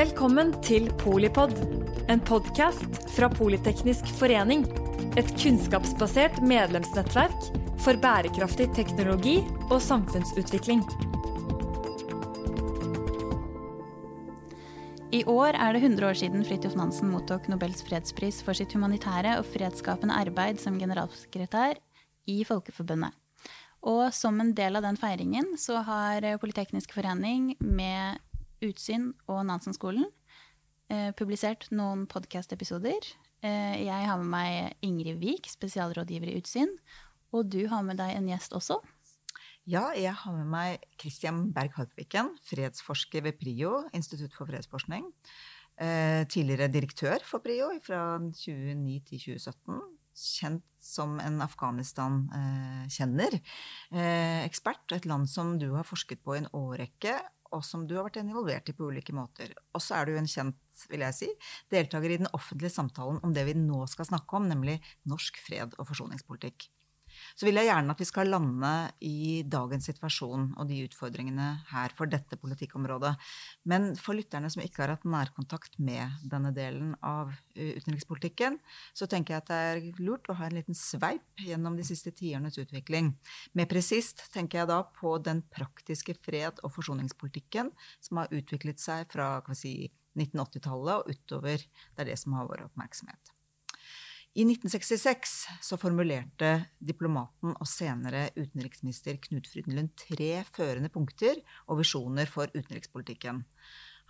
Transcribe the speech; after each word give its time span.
Velkommen 0.00 0.54
til 0.64 0.86
Polipod, 0.96 1.50
en 2.08 2.22
podkast 2.24 2.94
fra 3.12 3.26
Politeknisk 3.28 4.06
forening. 4.16 4.62
Et 5.20 5.28
kunnskapsbasert 5.42 6.38
medlemsnettverk 6.40 7.48
for 7.84 8.00
bærekraftig 8.00 8.70
teknologi 8.78 9.34
og 9.66 9.76
samfunnsutvikling. 9.84 10.80
I 15.12 15.20
år 15.28 15.58
er 15.58 15.76
det 15.76 15.82
100 15.82 16.08
år 16.08 16.16
siden 16.22 16.48
Fridtjof 16.48 16.78
Nansen 16.80 17.12
mottok 17.12 17.50
Nobels 17.52 17.84
fredspris 17.84 18.40
for 18.46 18.56
sitt 18.56 18.72
humanitære 18.72 19.36
og 19.42 19.52
fredsskapende 19.52 20.16
arbeid 20.16 20.64
som 20.64 20.80
generalsekretær 20.80 21.76
i 22.24 22.40
Folkeforbundet. 22.48 23.12
Og 23.84 24.08
som 24.16 24.40
en 24.40 24.56
del 24.56 24.80
av 24.80 24.88
den 24.88 24.96
feiringen 24.96 25.58
så 25.60 25.84
har 25.84 26.24
Politeknisk 26.40 26.96
forening 26.96 27.52
med 27.60 28.16
Utsyn 28.64 29.10
og 29.30 29.44
Nansen-skolen 29.48 30.04
eh, 30.92 31.10
publisert 31.16 31.68
noen 31.72 32.06
podkast-episoder. 32.10 33.06
Eh, 33.40 33.76
jeg 33.86 34.08
har 34.08 34.20
med 34.20 34.32
meg 34.34 34.84
Ingrid 34.84 35.20
Wiik, 35.22 35.48
spesialrådgiver 35.48 36.28
i 36.28 36.38
Utsyn. 36.40 36.74
Og 37.32 37.48
du 37.48 37.62
har 37.70 37.84
med 37.86 38.00
deg 38.00 38.16
en 38.16 38.28
gjest 38.28 38.56
også. 38.56 38.80
Ja, 39.70 39.90
jeg 39.96 40.12
har 40.18 40.34
med 40.34 40.50
meg 40.50 40.84
Christian 41.00 41.46
Berg 41.54 41.76
Harpviken, 41.76 42.34
fredsforsker 42.48 43.24
ved 43.28 43.38
PRIO, 43.40 43.86
Institutt 43.96 44.34
for 44.36 44.50
fredsforskning. 44.50 45.06
Eh, 45.80 46.26
tidligere 46.28 46.68
direktør 46.72 47.24
for 47.24 47.40
PRIO 47.44 47.70
fra 47.84 48.18
2009 48.20 49.00
til 49.08 49.24
2017. 49.24 49.80
Kjent 50.20 50.66
som 50.84 51.16
en 51.22 51.38
Afghanistan-kjenner. 51.44 53.38
Ekspert. 54.44 54.90
Et 54.92 55.06
land 55.06 55.28
som 55.30 55.54
du 55.60 55.70
har 55.78 55.86
forsket 55.86 56.20
på 56.24 56.34
i 56.34 56.40
en 56.42 56.50
årrekke, 56.56 57.14
og 57.56 57.64
som 57.66 57.86
du 57.88 57.96
har 57.98 58.06
vært 58.06 58.20
involvert 58.22 58.70
i 58.70 58.74
på 58.76 58.90
ulike 58.90 59.14
måter. 59.16 59.54
Og 59.74 59.82
så 59.82 59.98
er 59.98 60.08
du 60.08 60.18
en 60.18 60.28
kjent 60.30 60.58
vil 60.90 61.04
jeg 61.04 61.16
si, 61.16 61.30
deltaker 61.72 62.14
i 62.14 62.20
den 62.22 62.30
offentlige 62.36 62.72
samtalen 62.72 63.20
om 63.26 63.34
det 63.36 63.44
vi 63.48 63.56
nå 63.58 63.84
skal 63.90 64.08
snakke 64.08 64.38
om, 64.38 64.48
nemlig 64.48 64.78
norsk 65.10 65.40
fred 65.42 65.74
og 65.76 65.90
forsoningspolitikk 65.90 66.70
så 67.40 67.46
vil 67.48 67.56
jeg 67.56 67.70
gjerne 67.70 67.94
at 67.94 68.00
vi 68.02 68.04
skal 68.04 68.28
lande 68.28 68.70
i 69.08 69.40
dagens 69.48 69.86
situasjon 69.88 70.42
og 70.60 70.66
de 70.68 70.82
utfordringene 70.84 71.46
her 71.70 71.94
for 71.96 72.10
dette 72.12 72.36
politikkområdet. 72.36 73.14
Men 73.72 73.94
for 73.96 74.18
lytterne 74.18 74.50
som 74.52 74.60
ikke 74.60 74.82
har 74.82 74.92
hatt 74.92 75.06
nærkontakt 75.08 75.78
med 75.80 76.20
denne 76.28 76.52
delen 76.52 76.90
av 77.00 77.32
utenrikspolitikken, 77.56 78.58
så 78.92 79.08
tenker 79.08 79.38
jeg 79.38 79.40
at 79.40 79.48
det 79.48 79.62
er 79.70 80.04
lurt 80.04 80.28
å 80.28 80.36
ha 80.36 80.50
en 80.50 80.58
liten 80.58 80.76
sveip 80.76 81.40
gjennom 81.40 81.80
de 81.80 81.88
siste 81.88 82.12
tiårenes 82.12 82.60
utvikling. 82.60 83.14
Mer 83.56 83.72
presist 83.72 84.26
tenker 84.36 84.60
jeg 84.60 84.72
da 84.74 84.82
på 85.00 85.16
den 85.24 85.40
praktiske 85.48 86.18
fred- 86.20 86.60
og 86.60 86.76
forsoningspolitikken 86.76 87.72
som 88.04 88.20
har 88.20 88.36
utviklet 88.36 88.84
seg 88.84 89.08
fra 89.16 89.38
si, 89.56 89.88
1980-tallet 90.12 90.96
og 91.00 91.08
utover. 91.16 91.68
Det 91.96 92.04
er 92.04 92.12
det 92.12 92.20
som 92.20 92.36
har 92.36 92.52
vår 92.52 92.68
oppmerksomhet. 92.68 93.39
I 94.30 94.44
1966 94.44 95.30
så 95.60 95.74
formulerte 95.74 96.52
diplomaten 96.78 97.50
og 97.50 97.66
senere 97.66 98.28
utenriksminister 98.36 99.16
Knut 99.24 99.48
Frydenlund 99.50 99.90
tre 99.98 100.44
førende 100.54 100.90
punkter 100.94 101.40
og 101.66 101.80
visjoner 101.80 102.30
for 102.30 102.46
utenrikspolitikken. 102.54 103.40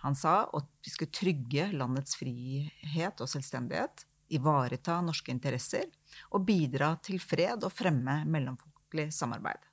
Han 0.05 0.17
sa 0.17 0.43
at 0.45 0.67
vi 0.85 0.93
skulle 0.93 1.15
trygge 1.17 1.65
landets 1.73 2.19
frihet 2.19 3.23
og 3.23 3.31
selvstendighet, 3.33 4.05
ivareta 4.29 4.99
norske 5.01 5.33
interesser 5.33 5.89
og 6.29 6.45
bidra 6.45 6.91
til 7.01 7.17
fred 7.17 7.65
og 7.65 7.73
fremme 7.73 8.19
mellomfolkelig 8.29 9.07
samarbeid. 9.17 9.65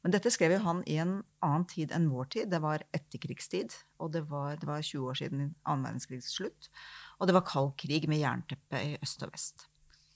Men 0.00 0.16
dette 0.16 0.32
skrev 0.32 0.56
jo 0.56 0.62
han 0.64 0.80
i 0.88 0.96
en 1.04 1.18
annen 1.44 1.68
tid 1.68 1.92
enn 1.92 2.08
vår 2.12 2.32
tid. 2.32 2.48
Det 2.52 2.62
var 2.64 2.86
etterkrigstid, 2.96 3.76
og 4.00 4.16
det 4.16 4.24
var, 4.32 4.56
det 4.60 4.68
var 4.68 4.80
20 4.80 5.12
år 5.12 5.20
siden 5.20 5.46
annen 5.64 5.86
verdenskrigs 5.90 6.32
slutt. 6.32 6.72
Og 7.20 7.28
det 7.28 7.36
var 7.36 7.48
kald 7.52 7.72
krig 7.80 8.08
med 8.08 8.24
jernteppe 8.24 8.80
i 8.80 8.98
øst 9.04 9.24
og 9.24 9.32
vest. 9.32 9.68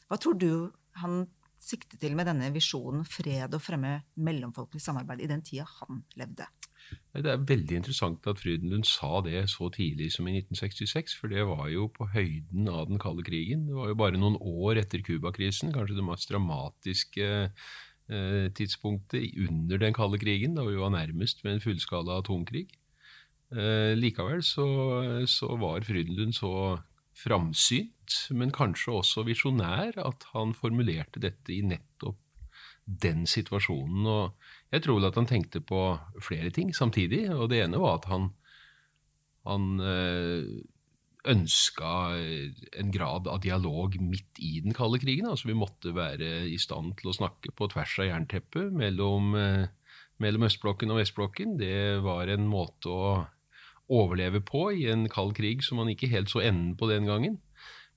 Hva 0.09 0.17
tror 0.21 0.39
du 0.41 0.53
han 1.03 1.27
siktet 1.59 1.99
til 2.01 2.15
med 2.17 2.29
denne 2.31 2.49
visjonen 2.55 3.05
fred 3.09 3.55
og 3.55 3.63
fremme 3.63 3.99
mellomfolkelig 4.23 4.83
samarbeid 4.83 5.25
i 5.25 5.31
den 5.31 5.43
tida 5.45 5.67
han 5.81 6.03
levde? 6.19 6.47
Det 7.13 7.29
er 7.29 7.43
veldig 7.43 7.81
interessant 7.81 8.27
at 8.31 8.39
Frydenlund 8.41 8.87
sa 8.89 9.19
det 9.27 9.43
så 9.53 9.69
tidlig 9.75 10.13
som 10.15 10.29
i 10.31 10.37
1966, 10.39 11.17
for 11.19 11.33
det 11.33 11.45
var 11.49 11.67
jo 11.73 11.89
på 11.93 12.07
høyden 12.15 12.71
av 12.73 12.87
den 12.89 13.01
kalde 13.03 13.25
krigen. 13.27 13.67
Det 13.69 13.77
var 13.77 13.91
jo 13.91 13.99
bare 13.99 14.21
noen 14.21 14.39
år 14.41 14.81
etter 14.81 15.03
Cuba-krisen, 15.05 15.75
kanskje 15.75 15.99
det 15.99 16.07
mest 16.07 16.31
dramatiske 16.31 17.29
eh, 17.29 18.47
tidspunktet 18.57 19.37
under 19.49 19.83
den 19.83 19.97
kalde 19.97 20.21
krigen, 20.23 20.57
da 20.57 20.65
vi 20.69 20.79
var 20.81 20.95
nærmest 20.95 21.43
med 21.45 21.59
en 21.59 21.65
fullskala 21.67 22.21
atomkrig. 22.23 22.69
Eh, 23.53 23.93
likevel 23.99 24.41
så, 24.47 24.69
så 25.29 25.59
var 25.61 25.85
Frydenlund 25.89 26.39
så 26.39 26.53
framsynt, 27.19 27.93
men 28.37 28.55
kanskje 28.55 28.97
også 29.01 29.25
visjonær, 29.29 29.99
at 30.01 30.29
han 30.33 30.55
formulerte 30.57 31.21
dette 31.23 31.55
i 31.55 31.63
nettopp 31.67 32.19
den 32.89 33.27
situasjonen. 33.29 34.07
Og 34.09 34.73
jeg 34.73 34.85
tror 34.85 34.99
vel 34.99 35.11
at 35.11 35.21
han 35.21 35.29
tenkte 35.29 35.61
på 35.65 35.83
flere 36.25 36.51
ting 36.55 36.73
samtidig. 36.77 37.27
Og 37.35 37.51
det 37.53 37.63
ene 37.65 37.81
var 37.83 37.99
at 37.99 38.09
han, 38.11 38.31
han 39.49 39.69
eh, 39.85 40.49
ønska 41.29 41.95
en 42.81 42.93
grad 42.95 43.29
av 43.29 43.43
dialog 43.45 43.99
midt 44.01 44.41
i 44.41 44.59
den 44.65 44.77
kalde 44.77 45.01
krigen. 45.03 45.29
Altså 45.29 45.51
vi 45.51 45.59
måtte 45.59 45.95
være 45.97 46.47
i 46.49 46.59
stand 46.61 46.97
til 47.01 47.13
å 47.13 47.17
snakke 47.17 47.53
på 47.57 47.69
tvers 47.73 47.99
av 48.01 48.09
jernteppet 48.11 48.73
mellom, 48.73 49.35
eh, 49.37 49.67
mellom 50.23 50.49
østblokken 50.49 50.95
og 50.95 51.03
vestblokken. 51.03 51.59
Det 51.61 52.01
var 52.05 52.33
en 52.33 52.49
måte 52.49 52.89
å 52.89 53.27
overleve 53.89 54.41
på 54.45 54.69
i 54.77 54.89
en 54.93 55.07
kald 55.09 55.35
krig 55.37 55.63
som 55.65 55.81
han 55.81 55.89
ikke 55.93 56.11
helt 56.13 56.33
så 56.33 56.43
enden 56.45 56.75
på 56.77 56.89
den 56.91 57.09
gangen. 57.09 57.39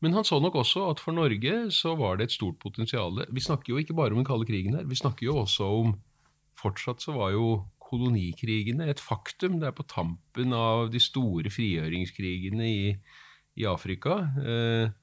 Men 0.02 0.16
han 0.18 0.26
så 0.26 0.40
nok 0.42 0.58
også 0.64 0.88
at 0.90 1.02
for 1.02 1.14
Norge 1.14 1.68
så 1.74 1.94
var 1.98 2.18
det 2.18 2.30
et 2.30 2.36
stort 2.36 2.58
potensial. 2.62 3.22
Vi 3.30 3.44
snakker 3.44 3.74
jo 3.74 3.82
ikke 3.82 3.98
bare 3.98 4.16
om 4.16 4.22
den 4.22 4.28
kalde 4.28 4.48
krigen 4.50 4.78
her, 4.78 4.88
vi 4.90 4.98
snakker 4.98 5.30
jo 5.30 5.42
også 5.44 5.68
om 5.82 6.00
Fortsatt 6.62 7.02
så 7.02 7.16
var 7.16 7.32
jo 7.34 7.46
kolonikrigene 7.82 8.86
et 8.92 9.02
faktum. 9.02 9.58
Det 9.58 9.72
er 9.72 9.76
på 9.76 9.88
tampen 9.90 10.54
av 10.54 10.92
de 10.94 11.00
store 11.02 11.50
frigjøringskrigene 11.50 12.68
i, 12.68 12.92
i 13.58 13.66
Afrika. 13.66 14.20
Eh, 14.38 14.94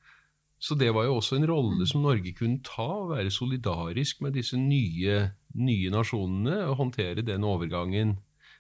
så 0.58 0.74
det 0.78 0.90
var 0.94 1.06
jo 1.06 1.18
også 1.18 1.38
en 1.38 1.48
rolle 1.50 1.86
som 1.86 2.02
Norge 2.02 2.32
kunne 2.38 2.62
ta, 2.66 2.86
å 2.86 3.10
være 3.12 3.34
solidarisk 3.34 4.22
med 4.22 4.34
disse 4.38 4.58
nye, 4.58 5.20
nye 5.58 5.92
nasjonene 5.94 6.64
og 6.68 6.78
håndtere 6.80 7.26
den 7.26 7.46
overgangen 7.46 8.16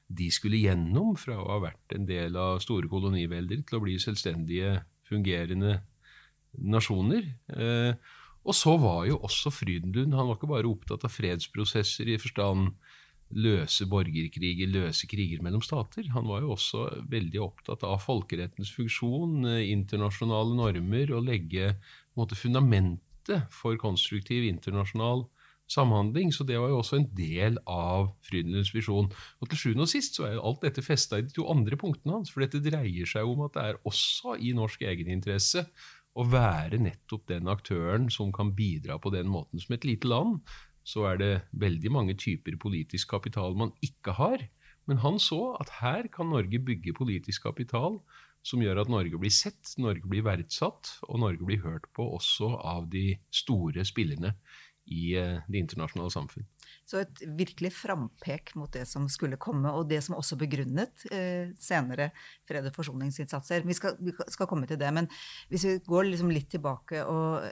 de 0.08 0.30
skulle 0.32 0.60
gjennom 0.62 1.16
fra 1.20 1.36
å 1.36 1.48
ha 1.50 1.58
vært 1.66 1.96
en 1.96 2.06
del 2.08 2.38
av 2.38 2.62
store 2.64 2.88
kolonivelder 2.88 3.64
til 3.66 3.78
å 3.78 3.82
bli 3.84 3.98
selvstendige, 4.00 4.78
fungerende 5.08 5.80
nasjoner. 6.62 7.26
Eh, 7.54 7.92
og 8.48 8.56
så 8.56 8.76
var 8.80 9.02
jo 9.08 9.18
også 9.26 9.50
Frydenlund 9.52 10.14
Han 10.16 10.30
var 10.30 10.38
ikke 10.38 10.48
bare 10.48 10.70
opptatt 10.70 11.04
av 11.04 11.12
fredsprosesser 11.12 12.08
i 12.08 12.20
forstand 12.20 12.72
løse 13.36 13.84
borgerkriger, 13.88 14.70
løse 14.72 15.08
kriger 15.10 15.42
mellom 15.44 15.60
stater. 15.64 16.06
Han 16.14 16.28
var 16.30 16.44
jo 16.44 16.54
også 16.54 16.86
veldig 17.12 17.42
opptatt 17.44 17.84
av 17.84 18.00
folkerettens 18.00 18.70
funksjon, 18.72 19.44
eh, 19.44 19.68
internasjonale 19.72 20.56
normer, 20.56 21.12
og 21.12 21.26
legge 21.26 21.74
måte, 22.16 22.38
fundamentet 22.38 23.44
for 23.52 23.76
konstruktiv 23.76 24.46
internasjonal 24.48 25.26
samhandling. 25.68 26.32
Så 26.32 26.46
det 26.48 26.56
var 26.58 26.70
jo 26.72 26.78
også 26.80 26.96
en 26.96 27.10
del 27.14 27.58
av 27.68 28.14
Frydenlunds 28.24 28.72
visjon. 28.72 29.10
Og 29.40 29.50
til 29.50 29.58
sjuende 29.58 29.84
og 29.84 29.92
sist 29.92 30.16
så 30.16 30.24
er 30.24 30.38
jo 30.38 30.46
alt 30.48 30.64
dette 30.64 30.84
festa 30.84 31.18
i 31.18 31.26
de 31.26 31.34
to 31.36 31.44
andre 31.50 31.76
punktene 31.76 32.16
hans. 32.16 32.32
For 32.32 32.40
dette 32.40 32.62
dreier 32.64 33.08
seg 33.08 33.28
om 33.28 33.44
at 33.44 33.52
det 33.52 33.66
er 33.66 33.80
også 33.84 34.38
i 34.40 34.54
norsk 34.56 34.82
egeninteresse 34.88 35.66
å 36.18 36.26
være 36.26 36.80
nettopp 36.82 37.28
den 37.30 37.50
aktøren 37.50 38.08
som 38.10 38.32
kan 38.34 38.50
bidra 38.56 38.98
på 38.98 39.12
den 39.14 39.30
måten. 39.30 39.62
Som 39.62 39.76
et 39.76 39.86
lite 39.86 40.10
land 40.10 40.40
så 40.88 41.04
er 41.10 41.20
det 41.20 41.32
veldig 41.60 41.92
mange 41.94 42.16
typer 42.18 42.56
politisk 42.60 43.12
kapital 43.12 43.56
man 43.58 43.74
ikke 43.84 44.16
har. 44.18 44.42
Men 44.88 45.02
han 45.04 45.20
så 45.22 45.54
at 45.60 45.78
her 45.82 46.08
kan 46.12 46.32
Norge 46.32 46.58
bygge 46.64 46.96
politisk 46.96 47.44
kapital 47.46 48.00
som 48.46 48.62
gjør 48.62 48.82
at 48.82 48.90
Norge 48.90 49.18
blir 49.20 49.34
sett, 49.34 49.74
Norge 49.82 50.08
blir 50.08 50.24
verdsatt, 50.24 50.94
og 51.10 51.20
Norge 51.20 51.44
blir 51.44 51.60
hørt 51.64 51.88
på 51.94 52.06
også 52.16 52.54
av 52.56 52.88
de 52.92 53.18
store 53.34 53.84
spillerne 53.86 54.32
i 54.88 55.12
eh, 55.20 55.38
det 55.48 55.62
internasjonale 55.62 56.12
samfunn. 56.12 56.46
Så 56.88 57.02
et 57.02 57.22
virkelig 57.38 57.72
frampek 57.76 58.54
mot 58.58 58.72
det 58.72 58.86
som 58.88 59.08
skulle 59.12 59.38
komme, 59.40 59.70
og 59.72 59.88
det 59.90 60.00
som 60.04 60.16
også 60.18 60.38
begrunnet 60.40 61.04
eh, 61.12 61.54
senere 61.60 62.10
fred- 62.48 62.70
og 62.70 62.76
forsoningsinnsatser. 62.76 63.66
Vi 63.68 63.76
skal, 63.76 63.98
vi 64.00 64.14
skal, 64.16 64.48
komme 64.48 64.68
til 64.68 64.80
det, 64.80 64.90
men 64.94 65.10
hvis 65.52 65.66
vi 65.68 65.78
går 65.86 66.10
liksom 66.10 66.32
litt 66.32 66.50
tilbake 66.54 67.04
og 67.04 67.48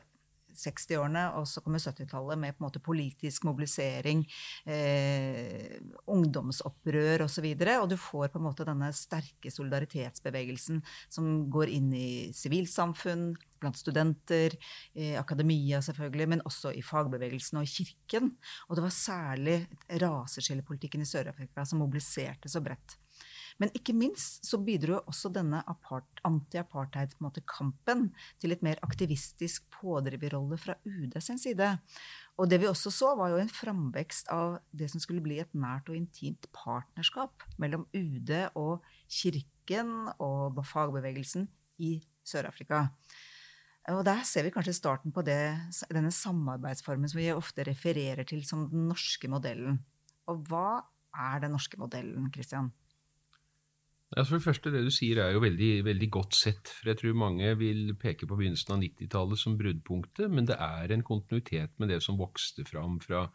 60-årene, 0.59 1.25
og 1.39 1.47
så 1.51 1.63
kommer 1.65 1.83
70-tallet 1.83 2.41
med 2.41 2.57
på 2.57 2.63
en 2.63 2.67
måte 2.69 2.83
politisk 2.85 3.47
mobilisering, 3.49 4.25
eh, 4.67 5.77
ungdomsopprør 6.11 7.27
osv. 7.27 7.27
Og, 7.27 7.33
så 7.37 7.45
videre, 7.45 7.81
og 7.83 7.91
du 7.91 7.99
får 8.01 8.31
på 8.33 8.41
en 8.41 8.47
måte 8.47 8.65
denne 8.65 8.89
sterke 8.97 9.51
solidaritetsbevegelsen 9.53 10.81
som 11.13 11.27
går 11.53 11.73
inn 11.75 11.91
i 11.93 12.09
sivilsamfunn, 12.37 13.35
blant 13.61 13.77
studenter, 13.81 14.57
i 14.97 15.15
akademia 15.21 15.83
selvfølgelig, 15.85 16.29
men 16.33 16.45
også 16.49 16.73
i 16.77 16.85
fagbevegelsen 16.85 17.61
og 17.61 17.69
i 17.69 17.73
kirken. 17.73 18.33
Og 18.69 18.79
det 18.79 18.87
var 18.87 18.95
særlig 18.95 19.59
raseskillepolitikken 20.03 21.05
i 21.05 21.09
Sør-Afrika 21.09 21.65
som 21.69 21.85
mobiliserte 21.85 22.53
så 22.53 22.65
bredt. 22.65 22.99
Men 23.63 23.71
ikke 23.77 23.95
minst 23.97 24.45
så 24.45 24.59
bidro 24.61 24.99
også 25.09 25.31
denne 25.33 25.63
anti-apartheid-kampen 26.29 28.11
til 28.43 28.53
et 28.53 28.63
mer 28.67 28.77
aktivistisk 28.85 29.65
pådriverrolle 29.79 30.59
fra 30.61 30.75
UD 30.85 31.17
sin 31.25 31.39
side. 31.41 31.79
Og 32.37 32.51
det 32.51 32.61
vi 32.61 32.69
også 32.69 32.91
så, 32.93 33.15
var 33.17 33.29
jo 33.33 33.39
en 33.41 33.49
framvekst 33.53 34.29
av 34.35 34.59
det 34.77 34.91
som 34.93 35.01
skulle 35.01 35.25
bli 35.25 35.41
et 35.41 35.55
nært 35.57 35.89
og 35.89 35.97
intimt 35.97 36.45
partnerskap 36.57 37.33
mellom 37.63 37.87
UD 37.97 38.31
og 38.53 38.85
kirken 39.09 40.13
og 40.21 40.61
fagbevegelsen 40.69 41.49
i 41.81 42.03
Sør-Afrika. 42.27 42.91
Og 43.93 44.03
der 44.03 44.25
ser 44.27 44.43
vi 44.43 44.51
kanskje 44.51 44.75
starten 44.75 45.13
på 45.15 45.23
det, 45.23 45.57
denne 45.95 46.11
samarbeidsformen 46.11 47.09
som 47.09 47.21
vi 47.21 47.31
ofte 47.33 47.63
refererer 47.69 48.27
til 48.27 48.43
som 48.45 48.69
den 48.73 48.89
norske 48.91 49.31
modellen. 49.31 49.79
Og 50.27 50.43
hva 50.49 50.83
er 51.15 51.45
den 51.45 51.55
norske 51.55 51.79
modellen, 51.79 52.27
Kristian? 52.35 52.73
Altså 54.15 54.31
for 54.31 54.39
det 54.39 54.45
første, 54.45 54.71
Det 54.71 54.85
du 54.87 54.91
sier 54.95 55.19
er 55.19 55.33
jo 55.35 55.43
veldig, 55.43 55.85
veldig, 55.85 56.11
godt 56.11 56.35
sett. 56.35 56.69
for 56.69 56.89
Jeg 56.89 56.99
tror 56.99 57.13
mange 57.13 57.59
vil 57.59 57.95
peke 57.99 58.27
på 58.27 58.37
begynnelsen 58.39 58.77
av 58.77 58.83
90-tallet 58.83 59.39
som 59.39 59.59
bruddpunktet, 59.59 60.31
men 60.31 60.47
det 60.47 60.57
er 60.61 60.93
en 60.93 61.03
kontinuitet 61.03 61.73
med 61.79 61.89
det 61.89 62.03
som 62.03 62.19
vokste 62.19 62.65
fram 62.65 63.01
fra 63.01 63.27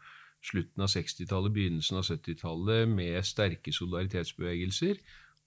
slutten 0.42 0.82
av 0.82 0.88
60-tallet, 0.88 1.52
begynnelsen 1.52 1.98
av 2.00 2.08
70-tallet, 2.08 2.88
med 2.88 3.20
sterke 3.22 3.72
solidaritetsbevegelser. 3.72 4.96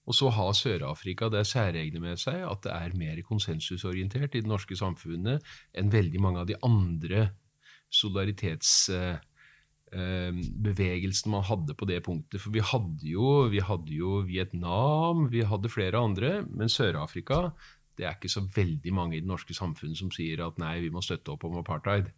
Og 0.06 0.14
så 0.14 0.30
har 0.30 0.52
Sør-Afrika 0.54 1.28
det 1.28 1.42
særegne 1.46 2.00
med 2.00 2.20
seg 2.22 2.46
at 2.46 2.62
det 2.62 2.72
er 2.72 2.94
mer 2.96 3.18
konsensusorientert 3.26 4.36
i 4.36 4.44
det 4.44 4.48
norske 4.48 4.78
samfunnet 4.78 5.42
enn 5.74 5.90
veldig 5.90 6.20
mange 6.22 6.44
av 6.44 6.46
de 6.46 6.54
andre 6.62 7.32
solidaritets 7.90 8.86
Eh, 8.94 9.18
bevegelsen 9.86 11.30
man 11.30 11.44
hadde 11.46 11.76
på 11.78 11.86
det 11.88 12.00
punktet. 12.04 12.40
For 12.42 12.50
vi 12.52 12.60
hadde 12.60 13.06
jo, 13.06 13.46
vi 13.52 13.60
hadde 13.62 13.94
jo 13.94 14.18
Vietnam, 14.26 15.28
vi 15.30 15.44
hadde 15.46 15.70
flere 15.72 16.00
andre, 16.02 16.40
men 16.50 16.72
Sør-Afrika 16.72 17.52
det 17.96 18.04
er 18.04 18.16
ikke 18.16 18.30
så 18.30 18.44
veldig 18.54 18.92
mange 18.94 19.16
i 19.16 19.22
det 19.24 19.28
norske 19.30 19.56
samfunnet 19.56 19.98
som 19.98 20.12
sier 20.12 20.42
at 20.44 20.58
nei, 20.60 20.78
vi 20.84 20.92
må 20.92 21.02
støtte 21.04 21.32
opp 21.32 21.46
om 21.48 21.56
apartheid. 21.62 22.10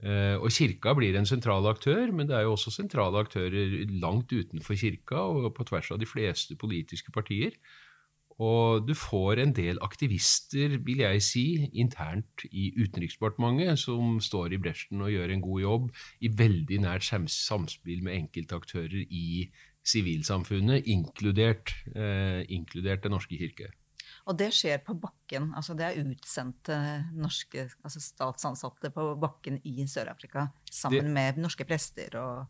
Eh, 0.00 0.36
og 0.38 0.48
Kirka 0.54 0.94
blir 0.96 1.16
en 1.18 1.28
sentral 1.28 1.66
aktør, 1.68 2.12
men 2.14 2.28
det 2.28 2.38
er 2.38 2.46
jo 2.46 2.54
også 2.54 2.72
sentrale 2.72 3.20
aktører 3.20 3.74
langt 4.00 4.32
utenfor 4.32 4.78
Kirka 4.78 5.26
og 5.26 5.50
på 5.56 5.66
tvers 5.68 5.90
av 5.92 6.00
de 6.00 6.08
fleste 6.08 6.56
politiske 6.60 7.12
partier. 7.12 7.58
Og 8.40 8.86
du 8.88 8.94
får 8.96 9.42
en 9.42 9.50
del 9.52 9.80
aktivister, 9.84 10.78
vil 10.86 11.02
jeg 11.04 11.24
si, 11.24 11.44
internt 11.76 12.46
i 12.48 12.70
Utenriksdepartementet, 12.78 13.76
som 13.82 14.16
står 14.24 14.56
i 14.56 14.60
bresjen 14.62 15.04
og 15.04 15.12
gjør 15.12 15.34
en 15.34 15.44
god 15.44 15.60
jobb 15.60 15.90
i 16.24 16.30
veldig 16.38 16.78
nært 16.86 17.04
samspill 17.04 18.00
med 18.06 18.16
enkeltaktører 18.16 19.02
i 19.04 19.50
sivilsamfunnet, 19.84 20.88
inkludert, 20.88 21.74
eh, 21.94 22.44
inkludert 22.48 23.04
Den 23.04 23.16
norske 23.16 23.36
kirke. 23.36 23.70
Og 24.28 24.36
det 24.38 24.50
skjer 24.54 24.80
på 24.84 24.94
bakken. 25.00 25.52
altså 25.56 25.74
Det 25.74 25.86
er 25.86 26.04
utsendte 26.04 26.76
norske 27.16 27.68
altså 27.84 28.00
statsansatte 28.00 28.90
på 28.94 29.14
bakken 29.20 29.60
i 29.64 29.86
Sør-Afrika 29.86 30.48
sammen 30.70 31.04
det, 31.04 31.12
med 31.12 31.40
norske 31.42 31.64
prester 31.64 32.16
og 32.20 32.46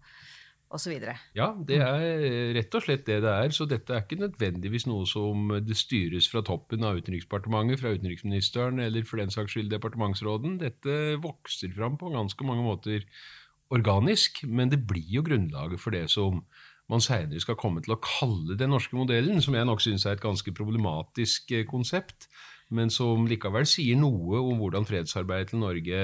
osv. 0.71 0.95
Ja, 1.37 1.51
det 1.67 1.81
er 1.83 2.55
rett 2.57 2.75
og 2.79 2.85
slett 2.85 3.05
det 3.09 3.21
det 3.25 3.35
er. 3.35 3.55
Så 3.55 3.67
dette 3.71 3.95
er 3.95 4.05
ikke 4.05 4.21
nødvendigvis 4.23 4.87
noe 4.91 5.09
som 5.09 5.51
det 5.67 5.77
styres 5.79 6.31
fra 6.31 6.45
toppen 6.47 6.87
av 6.87 7.01
Utenriksdepartementet, 7.01 7.83
fra 7.83 7.93
utenriksministeren 7.97 8.81
eller 8.83 9.07
for 9.09 9.23
den 9.23 9.35
saks 9.35 9.57
skyld 9.57 9.71
departementsråden. 9.73 10.59
Dette 10.63 10.97
vokser 11.23 11.75
fram 11.77 11.99
på 12.01 12.13
ganske 12.15 12.47
mange 12.47 12.67
måter 12.67 13.07
organisk, 13.71 14.45
men 14.51 14.71
det 14.71 14.83
blir 14.87 15.07
jo 15.19 15.27
grunnlaget 15.27 15.83
for 15.83 15.95
det 15.95 16.09
som 16.11 16.43
man 16.91 17.03
seinere 17.03 17.43
skal 17.43 17.59
komme 17.59 17.83
til 17.85 17.95
å 17.95 18.03
kalle 18.03 18.57
den 18.59 18.73
norske 18.75 18.97
modellen, 18.99 19.39
som 19.43 19.55
jeg 19.55 19.69
nok 19.69 19.83
syns 19.85 20.07
er 20.07 20.17
et 20.17 20.25
ganske 20.25 20.55
problematisk 20.57 21.53
eh, 21.55 21.67
konsept, 21.69 22.27
men 22.75 22.91
som 22.91 23.29
likevel 23.31 23.67
sier 23.67 23.99
noe 23.99 24.41
om 24.43 24.59
hvordan 24.59 24.87
fredsarbeidet 24.87 25.53
til 25.53 25.63
Norge 25.63 26.03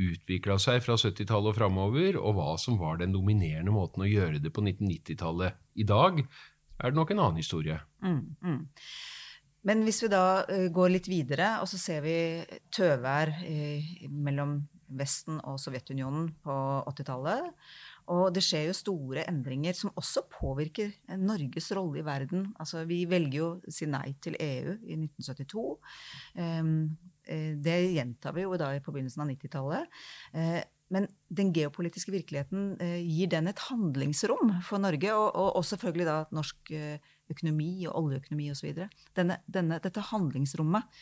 utvikla 0.00 0.56
seg 0.58 0.82
fra 0.84 0.96
70-tallet 0.98 1.52
og 1.52 1.58
framover, 1.58 2.18
og 2.18 2.36
hva 2.38 2.54
som 2.60 2.78
var 2.80 2.98
den 3.00 3.14
dominerende 3.14 3.74
måten 3.74 4.04
å 4.04 4.10
gjøre 4.10 4.42
det 4.42 4.52
på 4.54 4.64
1990-tallet. 4.64 5.60
I 5.78 5.86
dag 5.88 6.20
er 6.24 6.90
det 6.90 6.98
nok 6.98 7.14
en 7.14 7.22
annen 7.22 7.42
historie. 7.42 7.78
Mm, 8.02 8.34
mm. 8.42 8.60
Men 9.64 9.86
hvis 9.86 10.02
vi 10.04 10.12
da 10.12 10.26
uh, 10.44 10.68
går 10.74 10.92
litt 10.96 11.08
videre, 11.08 11.56
og 11.62 11.70
så 11.70 11.80
ser 11.80 12.04
vi 12.04 12.18
tøvær 12.74 13.32
uh, 13.38 13.90
mellom 14.10 14.58
Vesten 14.94 15.38
og 15.48 15.56
Sovjetunionen 15.62 16.28
på 16.44 16.54
80-tallet. 16.90 17.46
Og 18.12 18.26
det 18.36 18.42
skjer 18.44 18.66
jo 18.68 18.76
store 18.76 19.24
endringer 19.30 19.74
som 19.78 19.94
også 19.96 20.26
påvirker 20.28 20.90
Norges 21.16 21.70
rolle 21.74 22.02
i 22.02 22.04
verden. 22.04 22.50
Altså, 22.60 22.82
vi 22.86 23.00
velger 23.08 23.38
jo 23.38 23.48
å 23.56 23.72
si 23.72 23.88
nei 23.88 24.10
til 24.22 24.36
EU 24.36 24.74
i 24.84 24.98
1972. 24.98 25.64
Um, 26.36 26.74
Eh, 26.92 27.13
det 27.64 27.78
gjentar 27.94 28.36
vi 28.36 28.44
jo 28.44 28.56
da 28.60 28.72
på 28.84 28.94
begynnelsen 28.94 29.24
av 29.24 29.32
90-tallet. 29.32 29.98
Eh, 30.36 30.60
men 30.92 31.08
den 31.32 31.50
geopolitiske 31.56 32.12
virkeligheten 32.12 32.74
eh, 32.82 33.00
gir 33.02 33.30
den 33.32 33.48
et 33.50 33.62
handlingsrom 33.70 34.52
for 34.66 34.82
Norge, 34.82 35.10
og, 35.16 35.28
og, 35.32 35.50
og 35.58 35.66
selvfølgelig 35.66 36.08
da 36.10 36.18
norsk 36.36 36.74
økonomi 37.32 37.86
og 37.88 37.96
oljeøkonomi 38.02 38.50
osv. 38.52 38.82
Dette 39.16 40.02
handlingsrommet, 40.10 40.98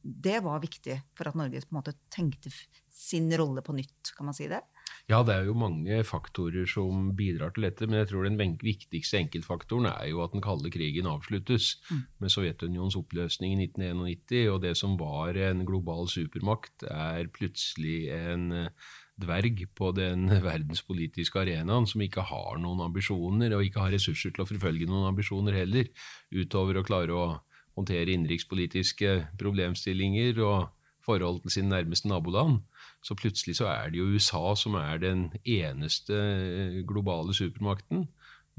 det 0.00 0.38
var 0.46 0.62
viktig 0.62 0.96
for 1.12 1.28
at 1.28 1.36
Norge 1.36 1.60
på 1.60 1.74
en 1.74 1.76
måte 1.76 1.92
tenkte 2.08 2.48
sin 2.88 3.28
rolle 3.36 3.60
på 3.60 3.76
nytt, 3.76 4.14
kan 4.16 4.30
man 4.30 4.38
si 4.38 4.48
det? 4.48 4.62
Ja, 5.10 5.24
det 5.26 5.34
er 5.34 5.48
jo 5.48 5.56
mange 5.58 5.96
faktorer 6.06 6.68
som 6.70 7.08
bidrar 7.18 7.50
til 7.54 7.64
dette, 7.66 7.88
men 7.88 7.98
jeg 7.98 8.10
tror 8.12 8.28
den 8.28 8.38
viktigste 8.62 9.18
enkeltfaktoren 9.18 9.88
er 9.90 10.06
jo 10.12 10.20
at 10.22 10.36
den 10.36 10.44
kalde 10.44 10.70
krigen 10.70 11.08
avsluttes 11.10 11.72
mm. 11.88 12.02
med 12.22 12.30
Sovjetunionens 12.30 12.94
oppløsning 13.00 13.56
i 13.56 13.66
1991, 13.66 14.46
og 14.52 14.60
det 14.62 14.76
som 14.78 14.94
var 15.00 15.34
en 15.48 15.64
global 15.66 16.06
supermakt, 16.06 16.86
er 16.86 17.26
plutselig 17.34 18.06
en 18.14 18.46
eh, 18.54 18.88
dverg 19.18 19.64
på 19.74 19.90
den 19.98 20.30
verdenspolitiske 20.48 21.42
arenaen 21.42 21.90
som 21.90 22.06
ikke 22.06 22.28
har 22.30 22.62
noen 22.62 22.86
ambisjoner, 22.86 23.56
og 23.56 23.66
ikke 23.66 23.82
har 23.82 23.96
ressurser 23.96 24.30
til 24.30 24.46
å 24.46 24.50
forfølge 24.52 24.86
noen 24.86 25.10
ambisjoner 25.10 25.58
heller, 25.58 25.90
utover 26.30 26.78
å 26.78 26.86
klare 26.86 27.16
å 27.18 27.30
håndtere 27.74 28.14
innenrikspolitiske 28.14 29.16
problemstillinger 29.42 30.38
og 30.46 30.70
forhold 31.02 31.42
til 31.42 31.58
sine 31.58 31.74
nærmeste 31.74 32.10
naboland. 32.10 32.60
Så 33.04 33.16
plutselig 33.16 33.56
så 33.58 33.70
er 33.72 33.90
det 33.90 34.00
jo 34.00 34.10
USA 34.12 34.54
som 34.58 34.76
er 34.76 35.00
den 35.00 35.30
eneste 35.48 36.16
eh, 36.16 36.80
globale 36.88 37.34
supermakten. 37.36 38.06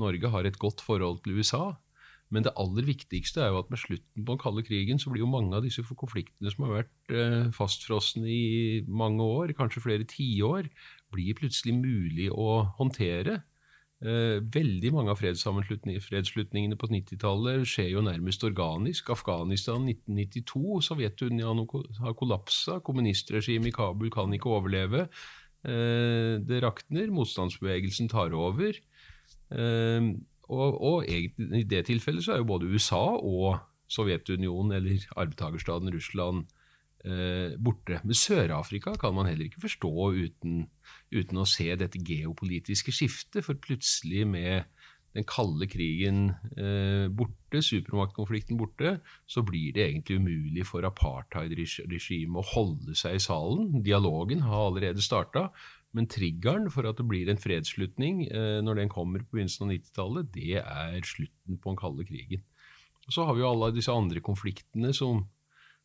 Norge 0.02 0.32
har 0.34 0.48
et 0.48 0.60
godt 0.60 0.82
forhold 0.82 1.22
til 1.24 1.38
USA. 1.38 1.76
Men 2.32 2.46
det 2.46 2.54
aller 2.60 2.86
viktigste 2.88 3.44
er 3.44 3.52
jo 3.52 3.60
at 3.60 3.70
med 3.74 3.82
slutten 3.82 4.24
på 4.24 4.34
den 4.34 4.40
kalde 4.40 4.64
krigen 4.64 5.00
så 5.02 5.12
blir 5.12 5.26
jo 5.26 5.30
mange 5.30 5.52
av 5.58 5.66
disse 5.66 5.84
konfliktene 5.84 6.52
som 6.54 6.64
har 6.64 6.78
vært 6.78 7.14
eh, 7.14 7.50
fastfrosne 7.56 8.24
i 8.24 8.82
mange 8.88 9.26
år, 9.26 9.52
kanskje 9.58 9.84
flere 9.84 10.08
tiår, 10.08 10.70
blir 11.12 11.36
plutselig 11.36 11.76
mulig 11.76 12.30
å 12.32 12.62
håndtere. 12.80 13.42
Eh, 14.02 14.40
veldig 14.42 14.90
mange 14.96 15.14
av 15.14 15.20
fredsslutningene 15.22 16.78
på 16.80 16.90
90-tallet 16.90 17.68
skjer 17.70 17.92
jo 17.94 18.02
nærmest 18.02 18.42
organisk. 18.48 19.12
Afghanistan 19.14 19.86
1992, 19.86 20.80
Sovjetunionen 20.88 21.68
har 22.02 22.16
kollapsa, 22.18 22.80
kommunistregimet 22.82 23.70
i 23.70 23.76
Kabul 23.76 24.10
kan 24.14 24.34
ikke 24.34 24.50
overleve. 24.58 25.06
Eh, 25.62 26.42
det 26.42 26.64
rakner, 26.66 27.14
motstandsbevegelsen 27.14 28.10
tar 28.10 28.34
over. 28.34 28.80
Eh, 29.54 30.10
og, 30.52 30.82
og 30.82 31.06
i 31.06 31.64
det 31.70 31.86
tilfellet 31.92 32.26
så 32.26 32.34
er 32.34 32.42
jo 32.42 32.50
både 32.50 32.74
USA 32.74 33.04
og 33.22 33.62
Sovjetunionen, 33.92 34.74
eller 34.80 35.06
arvtakerstaten 35.20 35.94
Russland, 35.94 36.48
borte. 37.58 37.98
Men 38.04 38.18
Sør-Afrika 38.18 38.94
kan 39.02 39.16
man 39.18 39.26
heller 39.26 39.48
ikke 39.48 39.64
forstå 39.64 39.92
uten, 40.14 40.60
uten, 41.10 41.40
å 41.42 41.48
se 41.50 41.72
dette 41.80 42.02
geopolitiske 42.06 42.94
skiftet, 42.94 43.42
for 43.48 43.58
plutselig 43.58 44.28
med 44.30 44.70
den 45.16 45.26
kalde 45.28 45.68
krigen 45.68 46.32
eh, 46.56 47.10
borte, 47.12 47.60
supermaktkonflikten 47.66 48.60
borte, 48.60 48.96
så 49.28 49.44
blir 49.44 49.74
det 49.76 49.88
egentlig 49.90 50.22
umulig 50.22 50.66
for 50.68 50.88
apartheid-regimet 50.88 52.40
å 52.40 52.48
holde 52.54 52.96
seg 52.98 53.18
i 53.18 53.24
salen. 53.24 53.82
Dialogen 53.84 54.46
har 54.46 54.70
allerede 54.70 55.04
starta, 55.04 55.50
men 55.92 56.08
triggeren 56.08 56.70
for 56.72 56.88
at 56.88 57.02
det 57.02 57.08
blir 57.10 57.32
en 57.32 57.42
fredsslutning 57.42 58.24
eh, 58.30 58.62
når 58.64 58.84
den 58.84 58.94
kommer 58.94 59.26
på 59.26 59.36
begynnelsen 59.36 59.68
av 59.68 59.74
90-tallet, 59.76 60.32
det 60.38 60.64
er 60.64 61.04
slutten 61.08 61.60
på 61.60 61.74
den 61.74 61.82
kalde 61.82 62.08
krigen. 62.08 62.48
Og 63.08 63.16
Så 63.18 63.28
har 63.28 63.36
vi 63.36 63.44
jo 63.44 63.52
alle 63.52 63.74
disse 63.76 63.92
andre 63.92 64.24
konfliktene 64.24 64.94
som 64.96 65.26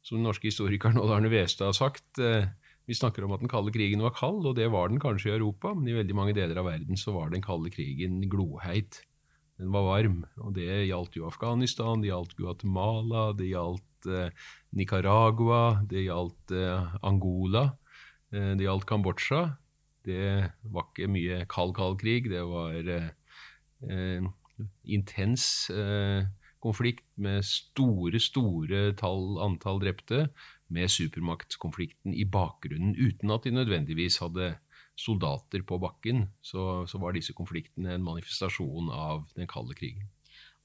som 0.06 0.20
den 0.20 0.26
norske 0.28 0.46
historikeren 0.46 1.00
Odd 1.02 1.10
Arne 1.16 1.30
Westad 1.32 1.72
har 1.72 1.76
sagt. 1.76 2.20
Eh, 2.22 2.46
vi 2.86 2.94
snakker 2.94 3.24
om 3.26 3.34
at 3.34 3.42
den 3.42 3.50
kalde 3.50 3.74
krigen 3.74 4.04
var 4.04 4.14
kald, 4.14 4.46
og 4.46 4.54
det 4.58 4.68
var 4.70 4.92
den 4.92 5.02
kanskje 5.02 5.32
i 5.32 5.34
Europa, 5.34 5.72
men 5.74 5.90
i 5.90 5.96
veldig 5.96 6.14
mange 6.14 6.36
deler 6.36 6.60
av 6.62 6.68
verden 6.68 6.98
så 7.00 7.16
var 7.16 7.32
den 7.32 7.42
kalde 7.42 7.72
krigen 7.74 8.20
gloheit. 8.30 9.00
Den 9.58 9.72
var 9.74 9.88
varm, 9.88 10.20
og 10.44 10.54
det 10.54 10.68
gjaldt 10.86 11.16
jo 11.18 11.26
Afghanistan, 11.26 12.04
det 12.04 12.12
gjaldt 12.12 12.36
Guatemala, 12.38 13.30
det 13.34 13.50
gjaldt 13.50 14.10
eh, 14.12 14.46
Nicaragua, 14.78 15.82
det 15.90 16.06
gjaldt 16.06 16.54
eh, 16.54 16.96
Angola, 17.02 17.66
eh, 18.30 18.52
det 18.54 18.68
gjaldt 18.68 18.86
Kambodsja. 18.86 19.42
Det 20.06 20.52
var 20.70 20.86
ikke 20.92 21.10
mye 21.10 21.42
kald, 21.50 21.74
kald 21.74 21.98
krig, 21.98 22.28
det 22.30 22.44
var 22.46 22.92
eh, 22.94 24.28
intens 24.86 25.48
eh, 25.74 26.28
konflikt 26.66 27.06
med 27.20 27.46
store, 27.46 28.20
store 28.22 28.90
tall, 28.98 29.38
antall 29.44 29.80
drepte, 29.82 30.26
med 30.68 30.90
supermaktkonflikten 30.90 32.14
i 32.14 32.26
bakgrunnen, 32.26 32.96
uten 32.98 33.30
at 33.30 33.46
de 33.46 33.54
nødvendigvis 33.54 34.18
hadde 34.18 34.56
soldater 34.98 35.62
på 35.66 35.78
bakken, 35.78 36.26
så, 36.42 36.84
så 36.90 36.98
var 36.98 37.14
disse 37.14 37.36
konfliktene 37.36 37.94
en 37.94 38.06
manifestasjon 38.06 38.90
av 38.90 39.26
den 39.36 39.48
kalde 39.50 39.76
krigen. 39.78 40.08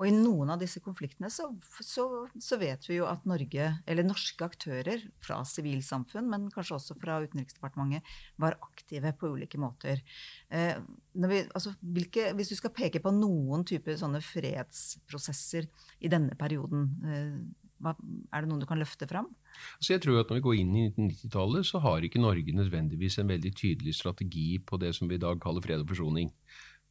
Og 0.01 0.08
i 0.10 0.13
noen 0.15 0.50
av 0.50 0.58
disse 0.58 0.81
konfliktene 0.81 1.29
så, 1.29 1.46
så, 1.86 2.08
så, 2.41 2.58
vet 2.58 2.88
vi 2.89 2.98
jo 2.98 3.05
at 3.05 3.27
Norge, 3.29 3.67
eller 3.86 4.08
norske 4.08 4.41
aktører 4.41 5.03
fra 5.22 5.43
sivilsamfunn, 5.46 6.25
men 6.31 6.48
kanskje 6.53 6.79
også 6.79 6.98
fra 6.98 7.20
Utenriksdepartementet, 7.22 8.10
var 8.41 8.58
aktive 8.65 9.13
på 9.20 9.29
ulike 9.36 9.62
måter. 9.62 10.01
Eh, 10.50 10.74
vi, 11.13 11.43
altså, 11.53 11.75
hvilke, 11.86 12.31
hvis 12.34 12.50
du 12.50 12.58
skal 12.58 12.74
peke 12.74 13.03
på 13.03 13.13
noen 13.13 13.62
typer 13.70 14.00
sånne 14.01 14.24
fredsprosesser 14.25 15.70
i 16.01 16.10
denne 16.10 16.34
perioden, 16.39 16.89
eh, 17.05 17.36
hva, 17.81 17.93
er 18.34 18.41
det 18.41 18.50
noen 18.50 18.62
du 18.62 18.67
kan 18.70 18.81
løfte 18.81 19.05
fram? 19.10 19.29
Altså 19.77 19.96
jeg 19.96 20.03
tror 20.05 20.22
at 20.22 20.29
Når 20.29 20.39
vi 20.39 20.46
går 20.48 20.58
inn 20.62 20.75
i 20.75 20.84
1990-tallet, 20.89 21.67
så 21.67 21.81
har 21.84 22.05
ikke 22.05 22.22
Norge 22.22 22.58
nødvendigvis 22.58 23.20
en 23.22 23.29
veldig 23.29 23.53
tydelig 23.53 23.96
strategi 23.98 24.50
på 24.65 24.81
det 24.81 24.93
som 24.98 25.10
vi 25.10 25.17
i 25.17 25.22
dag 25.22 25.41
kaller 25.41 25.62
fred 25.65 25.86
og 25.86 25.93
forsoning. 25.93 26.31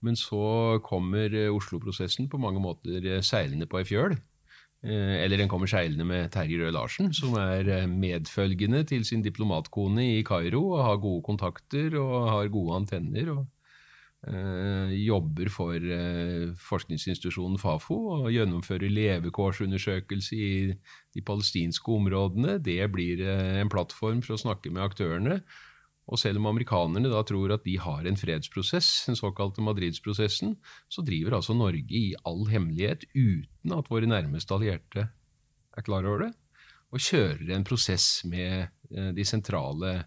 Men 0.04 0.16
så 0.16 0.80
kommer 0.84 1.32
eh, 1.34 1.52
Oslo-prosessen 1.52 2.28
på 2.30 2.40
mange 2.40 2.62
måter 2.62 3.04
eh, 3.04 3.22
seilende 3.24 3.68
på 3.68 3.80
ei 3.80 3.86
fjøl. 3.88 4.16
Eh, 4.80 5.16
eller 5.20 5.36
den 5.36 5.50
kommer 5.52 5.68
seilende 5.68 6.06
med 6.08 6.30
Terje 6.32 6.60
Røe 6.62 6.72
Larsen, 6.72 7.12
som 7.12 7.36
er 7.40 7.86
medfølgende 7.90 8.84
til 8.88 9.04
sin 9.04 9.24
diplomatkone 9.24 10.06
i 10.16 10.20
Kairo 10.24 10.70
og 10.72 10.84
har 10.86 11.00
gode 11.02 11.24
kontakter 11.28 11.98
og 12.00 12.30
har 12.32 12.52
gode 12.52 12.76
antenner. 12.80 13.32
og 13.34 13.46
øh, 14.32 14.94
Jobber 15.06 15.52
for 15.52 15.76
øh, 15.76 16.56
forskningsinstitusjonen 16.56 17.58
Fafo 17.58 18.06
og 18.16 18.30
gjennomfører 18.32 18.88
levekårsundersøkelse 18.88 20.36
i 20.36 20.72
de 21.14 21.20
palestinske 21.20 21.92
områdene. 21.92 22.56
Det 22.58 22.80
blir 22.92 23.20
en 23.60 23.68
plattform 23.68 24.24
for 24.24 24.38
å 24.38 24.44
snakke 24.48 24.72
med 24.72 24.88
aktørene. 24.88 25.42
Og 26.10 26.18
selv 26.18 26.40
om 26.40 26.48
amerikanerne 26.50 27.10
da 27.12 27.22
tror 27.26 27.54
at 27.54 27.64
de 27.66 27.76
har 27.78 28.06
en 28.08 28.18
fredsprosess, 28.18 29.06
den 29.06 29.18
såkalte 29.18 29.62
Madridsprosessen, 29.62 30.56
så 30.90 31.04
driver 31.06 31.36
altså 31.38 31.54
Norge 31.54 31.86
i 31.86 32.14
all 32.26 32.48
hemmelighet, 32.50 33.06
uten 33.14 33.76
at 33.76 33.90
våre 33.90 34.10
nærmeste 34.10 34.56
allierte 34.56 35.06
er 35.76 35.86
klar 35.86 36.08
over 36.10 36.26
det, 36.26 36.32
og 36.90 37.04
kjører 37.04 37.54
en 37.54 37.66
prosess 37.66 38.24
med 38.26 38.66
eh, 38.90 39.12
de 39.14 39.26
sentrale 39.26 40.00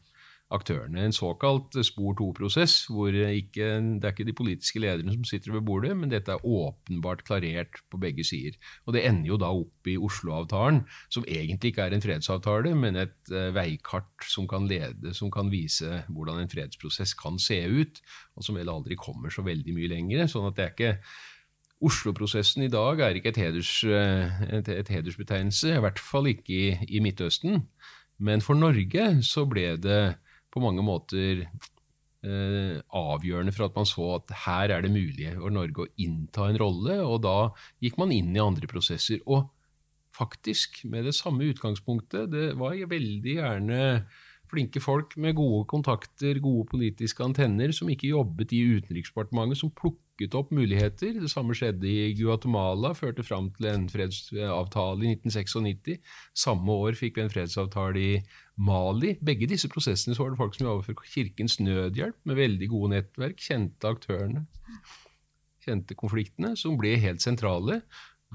aktørene. 0.53 1.07
En 1.07 1.15
såkalt 1.15 1.75
spor 1.85 2.15
to-prosess, 2.19 2.85
hvor 2.91 3.13
ikke, 3.13 3.69
det 3.99 4.07
er 4.07 4.13
ikke 4.13 4.27
de 4.27 4.35
politiske 4.37 4.81
lederne 4.81 5.15
som 5.15 5.25
sitter 5.27 5.55
ved 5.55 5.65
bordet, 5.67 5.95
men 5.97 6.11
dette 6.11 6.33
er 6.33 6.45
åpenbart 6.45 7.25
klarert 7.27 7.81
på 7.91 7.99
begge 8.01 8.25
sider. 8.27 8.57
Og 8.85 8.95
det 8.95 9.05
ender 9.09 9.33
jo 9.33 9.39
da 9.41 9.51
opp 9.53 9.89
i 9.89 9.97
Oslo-avtalen, 9.97 10.83
som 11.13 11.27
egentlig 11.27 11.73
ikke 11.73 11.87
er 11.87 11.97
en 11.97 12.05
fredsavtale, 12.05 12.75
men 12.77 13.01
et 13.03 13.33
uh, 13.33 13.49
veikart 13.55 14.27
som 14.29 14.47
kan 14.49 14.67
lede, 14.69 15.13
som 15.17 15.31
kan 15.33 15.51
vise 15.53 16.03
hvordan 16.09 16.43
en 16.43 16.51
fredsprosess 16.51 17.15
kan 17.19 17.39
se 17.41 17.59
ut, 17.67 18.01
og 18.37 18.45
som 18.45 18.57
vel 18.59 18.71
aldri 18.71 18.97
kommer 18.99 19.33
så 19.33 19.45
veldig 19.45 19.75
mye 19.75 19.91
lenger. 19.91 20.27
sånn 20.31 20.49
at 20.49 20.59
det 20.59 20.67
er 20.67 20.75
ikke 20.75 20.97
Oslo-prosessen 21.83 22.63
i 22.63 22.71
dag 22.71 23.01
er 23.03 23.17
ikke 23.17 23.33
et, 23.33 23.39
heders, 23.41 23.71
eh, 23.83 24.43
et, 24.55 24.69
et 24.71 24.91
hedersbetegnelse, 24.93 25.73
i 25.73 25.81
hvert 25.83 25.99
fall 25.99 26.29
ikke 26.31 26.53
i, 26.55 26.67
i 26.95 27.01
Midtøsten. 27.03 27.65
Men 28.23 28.43
for 28.45 28.55
Norge 28.55 29.07
så 29.25 29.43
ble 29.49 29.73
det 29.83 30.15
på 30.53 30.61
mange 30.63 30.85
måter 30.85 31.43
eh, 31.43 32.77
avgjørende 32.93 33.53
for 33.55 33.67
at 33.67 33.79
man 33.79 33.89
så 33.89 34.13
at 34.19 34.35
her 34.45 34.75
er 34.75 34.85
det 34.85 34.93
mulig 34.93 35.31
for 35.35 35.53
Norge 35.53 35.85
å 35.87 35.91
innta 36.01 36.47
en 36.49 36.61
rolle, 36.61 36.99
og 37.01 37.23
da 37.25 37.37
gikk 37.83 37.99
man 38.01 38.13
inn 38.15 38.31
i 38.35 38.43
andre 38.43 38.69
prosesser. 38.69 39.23
Og 39.25 39.49
faktisk 40.13 40.83
med 40.85 41.07
det 41.09 41.15
samme 41.17 41.47
utgangspunktet. 41.49 42.29
Det 42.31 42.51
var 42.59 42.77
veldig 42.89 43.39
gjerne 43.39 43.81
flinke 44.53 44.81
folk 44.83 45.15
med 45.17 45.37
gode 45.37 45.65
kontakter, 45.71 46.37
gode 46.43 46.67
politiske 46.69 47.23
antenner, 47.25 47.73
som 47.73 47.89
ikke 47.89 48.11
jobbet 48.11 48.53
i 48.53 48.61
Utenriksdepartementet, 48.77 49.57
som 49.57 49.73
plukket 49.73 50.37
opp 50.37 50.51
muligheter. 50.53 51.15
Det 51.17 51.31
samme 51.31 51.55
skjedde 51.57 51.89
i 51.89 52.13
Guatemala, 52.17 52.93
førte 52.97 53.25
fram 53.25 53.49
til 53.57 53.71
en 53.71 53.87
fredsavtale 53.89 55.07
i 55.07 55.15
1996. 55.17 56.13
Samme 56.45 56.77
år 56.85 56.99
fikk 56.99 57.17
vi 57.17 57.25
en 57.25 57.33
fredsavtale 57.33 58.03
i 58.03 58.13
Mali. 58.55 59.15
Begge 59.23 59.49
disse 59.49 59.69
prosessene 59.71 60.15
så 60.15 60.23
var 60.23 60.33
det 60.33 60.41
folk 60.41 60.57
som 60.57 60.67
jobbet 60.67 60.89
for 60.89 61.09
Kirkens 61.09 61.59
Nødhjelp, 61.61 62.19
med 62.29 62.39
veldig 62.39 62.69
gode 62.71 62.93
nettverk, 62.95 63.41
kjente 63.41 63.89
aktørene, 63.89 64.45
kjente 65.63 65.97
konfliktene, 65.97 66.53
som 66.59 66.77
ble 66.77 66.95
helt 67.01 67.23
sentrale 67.23 67.81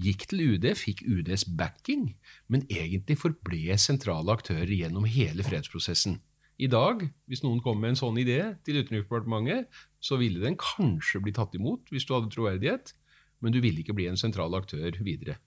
gikk 0.02 0.28
til 0.30 0.44
UD, 0.54 0.66
fikk 0.78 1.02
UDs 1.06 1.44
backing, 1.58 2.12
men 2.50 2.66
egentlig 2.70 3.18
forble 3.18 3.78
sentrale 3.82 4.34
aktører 4.34 4.70
gjennom 4.70 5.06
hele 5.10 5.46
fredsprosessen. 5.46 6.18
I 6.58 6.66
dag, 6.70 7.04
hvis 7.30 7.44
noen 7.44 7.60
kom 7.62 7.78
med 7.78 7.94
en 7.94 8.00
sånn 8.00 8.18
idé 8.18 8.40
til 8.66 8.80
Utenriksdepartementet, 8.80 9.68
så 10.02 10.18
ville 10.18 10.42
den 10.42 10.58
kanskje 10.58 11.22
bli 11.22 11.34
tatt 11.34 11.54
imot 11.54 11.90
hvis 11.94 12.06
du 12.06 12.16
hadde 12.16 12.32
troverdighet, 12.34 12.94
men 13.42 13.54
du 13.54 13.60
ville 13.62 13.84
ikke 13.84 13.94
bli 13.94 14.08
en 14.10 14.18
sentral 14.18 14.56
aktør 14.58 14.98
videre. 15.06 15.38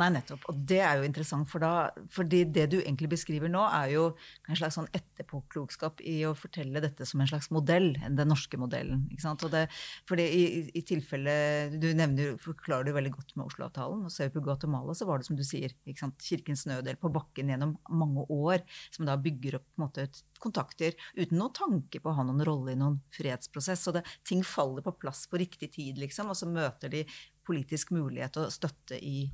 Nei, 0.00 0.06
nettopp. 0.08 0.46
Og 0.48 0.60
det 0.70 0.78
er 0.80 0.96
jo 0.96 1.04
interessant, 1.04 1.48
for 1.52 1.60
da, 1.60 1.90
fordi 2.14 2.46
det 2.48 2.64
du 2.72 2.78
egentlig 2.78 3.10
beskriver 3.12 3.50
nå, 3.52 3.60
er 3.76 3.90
jo 3.92 4.04
en 4.48 4.56
slags 4.56 4.78
sånn 4.78 4.88
etterpåklokskap 4.96 6.00
i 6.08 6.22
å 6.24 6.32
fortelle 6.38 6.80
dette 6.80 7.04
som 7.08 7.20
en 7.20 7.28
slags 7.28 7.50
modell, 7.52 7.90
den 8.00 8.32
norske 8.32 8.56
modellen. 8.60 9.02
ikke 9.12 9.26
sant? 9.26 9.44
Og 9.44 9.52
det, 9.52 9.66
fordi 10.08 10.24
i, 10.32 10.44
i 10.80 10.84
tilfelle 10.88 11.34
Du 11.76 11.90
nevner, 11.96 12.38
forklarer 12.40 12.88
det 12.88 12.96
veldig 12.96 13.12
godt 13.18 13.34
med 13.36 13.50
Oslo-avtalen. 13.50 14.06
og 14.08 14.14
Ser 14.14 14.30
vi 14.30 14.38
på 14.38 14.44
Guatemala, 14.48 14.96
så 14.96 15.08
var 15.08 15.20
det 15.20 15.28
som 15.28 15.36
du 15.36 15.44
sier, 15.44 15.76
ikke 15.84 16.06
sant? 16.06 16.24
Kirkens 16.24 16.64
Nødhjelp 16.70 17.04
på 17.04 17.12
bakken 17.12 17.52
gjennom 17.52 17.76
mange 17.92 18.24
år, 18.32 18.64
som 18.96 19.04
da 19.08 19.18
bygger 19.20 19.60
opp 19.60 19.68
på 19.68 19.82
en 19.82 19.86
måte 19.86 20.08
kontakter 20.42 20.96
uten 21.18 21.36
noen 21.36 21.52
tanke 21.54 22.00
på 22.00 22.10
å 22.10 22.16
ha 22.16 22.24
noen 22.26 22.44
rolle 22.48 22.72
i 22.72 22.80
noen 22.80 23.02
fredsprosess. 23.12 23.84
Så 23.84 23.92
det, 23.98 24.06
ting 24.24 24.40
faller 24.40 24.84
på 24.84 24.96
plass 25.04 25.26
på 25.28 25.40
riktig 25.42 25.74
tid, 25.76 26.00
liksom, 26.00 26.32
og 26.32 26.40
så 26.40 26.48
møter 26.48 26.92
de 26.92 27.04
politisk 27.46 27.92
mulighet 27.92 28.40
og 28.40 28.52
støtte 28.54 28.96
i 28.96 29.26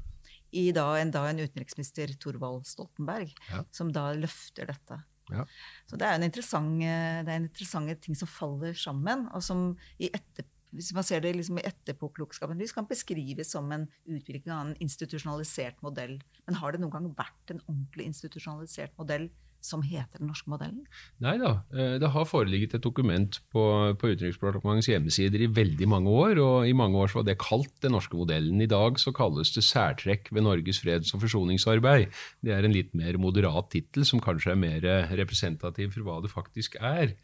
i 0.57 0.69
da 0.76 0.87
en, 0.99 1.12
da 1.14 1.26
en 1.28 1.40
utenriksminister, 1.43 2.14
Thorvald 2.21 2.67
Stoltenberg, 2.69 3.33
ja. 3.50 3.62
som 3.75 3.93
da 3.93 4.11
løfter 4.17 4.71
dette. 4.71 5.00
Ja. 5.28 5.45
Så 5.88 5.99
det 6.00 6.07
er, 6.09 6.17
en 6.17 6.28
interessant, 6.28 6.78
det 6.81 7.28
er 7.28 7.35
en 7.35 7.49
interessante 7.49 7.99
ting 8.05 8.17
som 8.17 8.31
faller 8.31 8.76
sammen, 8.78 9.26
og 9.37 9.45
som 9.45 9.75
i 10.00 10.09
etter, 10.09 10.47
hvis 10.76 10.93
man 10.97 11.05
ser 11.07 11.23
det 11.25 11.35
liksom 11.37 11.61
i 11.61 11.67
etterpåklokskapen 11.69 12.59
lys, 12.61 12.75
kan 12.76 12.88
beskrives 12.88 13.52
som 13.55 13.71
en 13.73 13.87
utvikling 14.05 14.52
av 14.52 14.67
en 14.67 14.75
institusjonalisert 14.85 15.81
modell. 15.85 16.19
Men 16.45 16.59
har 16.61 16.75
det 16.75 16.83
noen 16.83 16.93
gang 16.93 17.12
vært 17.17 17.55
en 17.55 17.62
ordentlig 17.67 18.11
institusjonalisert 18.11 18.97
modell 19.00 19.31
som 19.65 19.83
heter 19.83 20.21
den 20.21 20.31
norske 20.31 20.50
modellen? 20.50 20.85
Nei 21.25 21.35
da. 21.41 21.53
Eh, 21.75 21.97
det 22.03 22.12
har 22.15 22.29
foreligget 22.29 22.77
et 22.79 22.85
dokument 22.85 23.41
på, 23.53 23.65
på 23.99 24.12
Utenriksdepartementets 24.12 24.91
hjemmesider 24.93 25.45
i 25.45 25.50
veldig 25.50 25.88
mange 25.91 26.12
år, 26.12 26.41
og 26.45 26.69
i 26.69 26.77
mange 26.77 27.00
år 27.00 27.12
var 27.17 27.27
det 27.27 27.38
kalt 27.43 27.75
den 27.85 27.97
norske 27.97 28.17
modellen. 28.19 28.62
I 28.62 28.71
dag 28.71 29.00
så 29.03 29.12
kalles 29.17 29.53
det 29.57 29.67
særtrekk 29.67 30.33
ved 30.33 30.47
Norges 30.47 30.83
freds- 30.85 31.15
og 31.17 31.25
forsoningsarbeid. 31.27 32.15
Det 32.45 32.55
er 32.55 32.65
en 32.65 32.77
litt 32.77 32.95
mer 32.99 33.19
moderat 33.21 33.71
tittel, 33.75 34.07
som 34.09 34.23
kanskje 34.23 34.55
er 34.55 34.62
mer 34.62 34.88
representativ 35.19 35.95
for 35.97 36.07
hva 36.07 36.23
det 36.25 36.33
faktisk 36.33 36.79
er. 36.81 37.17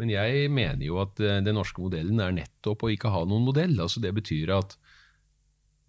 Men 0.00 0.10
jeg 0.10 0.50
mener 0.50 0.82
jo 0.86 0.98
at 1.02 1.20
eh, 1.22 1.40
den 1.44 1.58
norske 1.58 1.82
modellen 1.82 2.20
er 2.22 2.34
nettopp 2.34 2.84
å 2.84 2.92
ikke 2.92 3.12
ha 3.14 3.22
noen 3.28 3.46
modell. 3.46 3.76
Altså 3.80 4.02
Det 4.02 4.14
betyr 4.16 4.54
at 4.56 4.76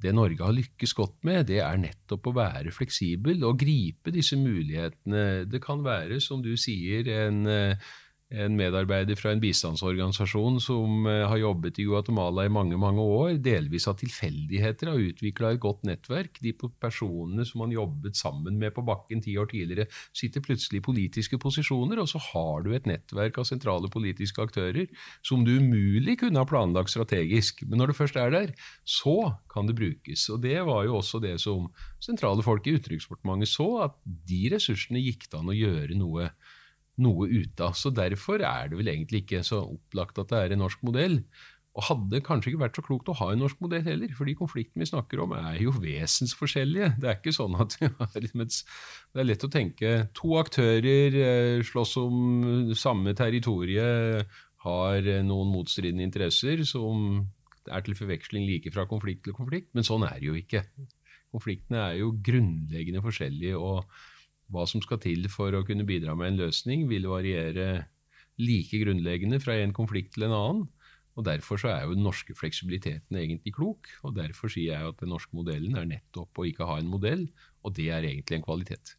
det 0.03 0.11
Norge 0.15 0.43
har 0.43 0.55
lykkes 0.55 0.93
godt 0.97 1.21
med, 1.27 1.45
det 1.49 1.61
er 1.63 1.77
nettopp 1.79 2.27
å 2.27 2.35
være 2.35 2.73
fleksibel 2.75 3.45
og 3.47 3.61
gripe 3.61 4.11
disse 4.13 4.37
mulighetene. 4.39 5.45
Det 5.47 5.61
kan 5.63 5.85
være, 5.85 6.19
som 6.23 6.43
du 6.43 6.53
sier, 6.59 7.07
en 7.25 7.45
eh, 7.47 7.93
en 8.33 8.55
medarbeider 8.57 9.17
fra 9.19 9.35
en 9.35 9.41
bistandsorganisasjon 9.41 10.57
som 10.63 11.05
eh, 11.05 11.21
har 11.29 11.37
jobbet 11.37 11.77
i 11.77 11.85
Guatemala 11.85 12.47
i 12.47 12.51
mange 12.51 12.77
mange 12.81 13.03
år, 13.03 13.35
delvis 13.43 13.85
av 13.87 13.99
tilfeldigheter 13.99 14.89
har 14.89 15.01
utvikla 15.01 15.51
et 15.53 15.61
godt 15.61 15.85
nettverk. 15.85 16.39
De 16.41 16.55
personene 16.81 17.45
som 17.45 17.61
han 17.61 17.75
jobbet 17.75 18.17
sammen 18.17 18.57
med 18.61 18.73
på 18.73 18.81
bakken 18.87 19.21
ti 19.21 19.35
år 19.37 19.51
tidligere, 19.51 19.85
sitter 20.09 20.41
plutselig 20.41 20.81
i 20.81 20.85
politiske 20.87 21.37
posisjoner, 21.41 22.01
og 22.01 22.09
så 22.09 22.21
har 22.31 22.65
du 22.65 22.71
et 22.73 22.89
nettverk 22.89 23.37
av 23.37 23.47
sentrale 23.47 23.93
politiske 23.93 24.41
aktører 24.41 24.89
som 25.21 25.45
du 25.45 25.53
umulig 25.59 26.17
kunne 26.23 26.41
ha 26.41 26.49
planlagt 26.49 26.95
strategisk. 26.95 27.61
Men 27.69 27.83
når 27.83 27.93
du 27.93 27.99
først 28.01 28.17
er 28.17 28.33
der, 28.33 28.57
så 28.89 29.35
kan 29.53 29.69
det 29.69 29.77
brukes. 29.77 30.25
Og 30.33 30.41
det 30.41 30.57
var 30.65 30.89
jo 30.89 30.97
også 30.97 31.21
det 31.21 31.37
som 31.45 31.69
sentrale 32.01 32.41
folk 32.45 32.65
i 32.65 32.73
Utenriksdepartementet 32.79 33.53
så, 33.53 33.69
at 33.85 33.97
de 34.03 34.47
ressursene 34.57 35.03
gikk 35.05 35.29
det 35.29 35.37
an 35.37 35.53
å 35.53 35.59
gjøre 35.61 36.01
noe 36.01 36.31
noe 37.01 37.27
ute 37.27 37.65
av. 37.65 37.75
Så 37.77 37.91
derfor 37.95 38.43
er 38.45 38.71
det 38.71 38.79
vel 38.79 38.91
egentlig 38.93 39.25
ikke 39.25 39.43
så 39.45 39.63
opplagt 39.65 40.21
at 40.21 40.31
det 40.31 40.41
er 40.41 40.55
en 40.55 40.63
norsk 40.65 40.83
modell. 40.87 41.19
Og 41.75 41.83
hadde 41.89 42.21
kanskje 42.23 42.53
ikke 42.53 42.61
vært 42.61 42.77
så 42.79 42.83
klokt 42.85 43.09
å 43.11 43.17
ha 43.19 43.33
en 43.33 43.41
norsk 43.43 43.59
modell 43.59 43.83
heller, 43.83 44.11
for 44.15 44.29
de 44.29 44.37
konfliktene 44.39 44.85
vi 44.85 44.87
snakker 44.87 45.19
om 45.25 45.33
er 45.35 45.57
jo 45.59 45.73
vesensforskjellige. 45.75 46.93
Det 47.03 47.09
er 47.09 47.19
ikke 47.19 47.35
sånn 47.35 47.57
at 47.59 47.75
vi 47.81 47.89
har 47.91 48.13
Det 48.15 49.19
er 49.19 49.27
lett 49.27 49.43
å 49.43 49.51
tenke 49.51 49.93
to 50.15 50.37
aktører 50.39 51.19
eh, 51.19 51.63
slåss 51.67 51.97
om 51.99 52.73
samme 52.79 53.11
territorie, 53.17 54.23
har 54.65 55.07
noen 55.27 55.51
motstridende 55.51 56.07
interesser 56.07 56.63
som 56.65 57.19
er 57.69 57.83
til 57.85 57.97
forveksling 57.97 58.47
like 58.47 58.71
fra 58.73 58.87
konflikt 58.89 59.25
til 59.27 59.35
konflikt, 59.37 59.69
men 59.77 59.85
sånn 59.85 60.05
er 60.07 60.17
det 60.17 60.29
jo 60.29 60.37
ikke. 60.39 60.63
Konfliktene 61.35 61.81
er 61.89 61.99
jo 61.99 62.13
grunnleggende 62.25 63.03
forskjellige, 63.05 63.59
og 63.59 63.83
hva 64.53 64.65
som 64.69 64.83
skal 64.83 65.01
til 65.03 65.27
for 65.31 65.55
å 65.55 65.63
kunne 65.65 65.87
bidra 65.87 66.15
med 66.17 66.33
en 66.33 66.41
løsning, 66.45 66.85
vil 66.89 67.07
variere 67.09 67.87
like 68.41 68.77
grunnleggende 68.81 69.39
fra 69.41 69.55
en 69.61 69.73
konflikt 69.75 70.15
til 70.15 70.27
en 70.27 70.35
annen. 70.35 70.65
Og 71.15 71.23
Derfor 71.23 71.59
så 71.59 71.71
er 71.71 71.85
jo 71.85 71.95
den 71.95 72.03
norske 72.03 72.35
fleksibiliteten 72.35 73.15
egentlig 73.15 73.55
klok, 73.55 73.87
og 74.03 74.17
derfor 74.17 74.51
sier 74.51 74.73
jeg 74.73 74.91
at 74.91 74.99
den 74.99 75.13
norske 75.15 75.31
modellen 75.37 75.77
er 75.79 75.87
nettopp 75.87 76.35
å 76.35 76.47
ikke 76.49 76.67
ha 76.67 76.75
en 76.81 76.91
modell, 76.91 77.29
og 77.63 77.75
det 77.77 77.87
er 77.95 78.03
egentlig 78.03 78.41
en 78.41 78.47
kvalitet. 78.47 78.97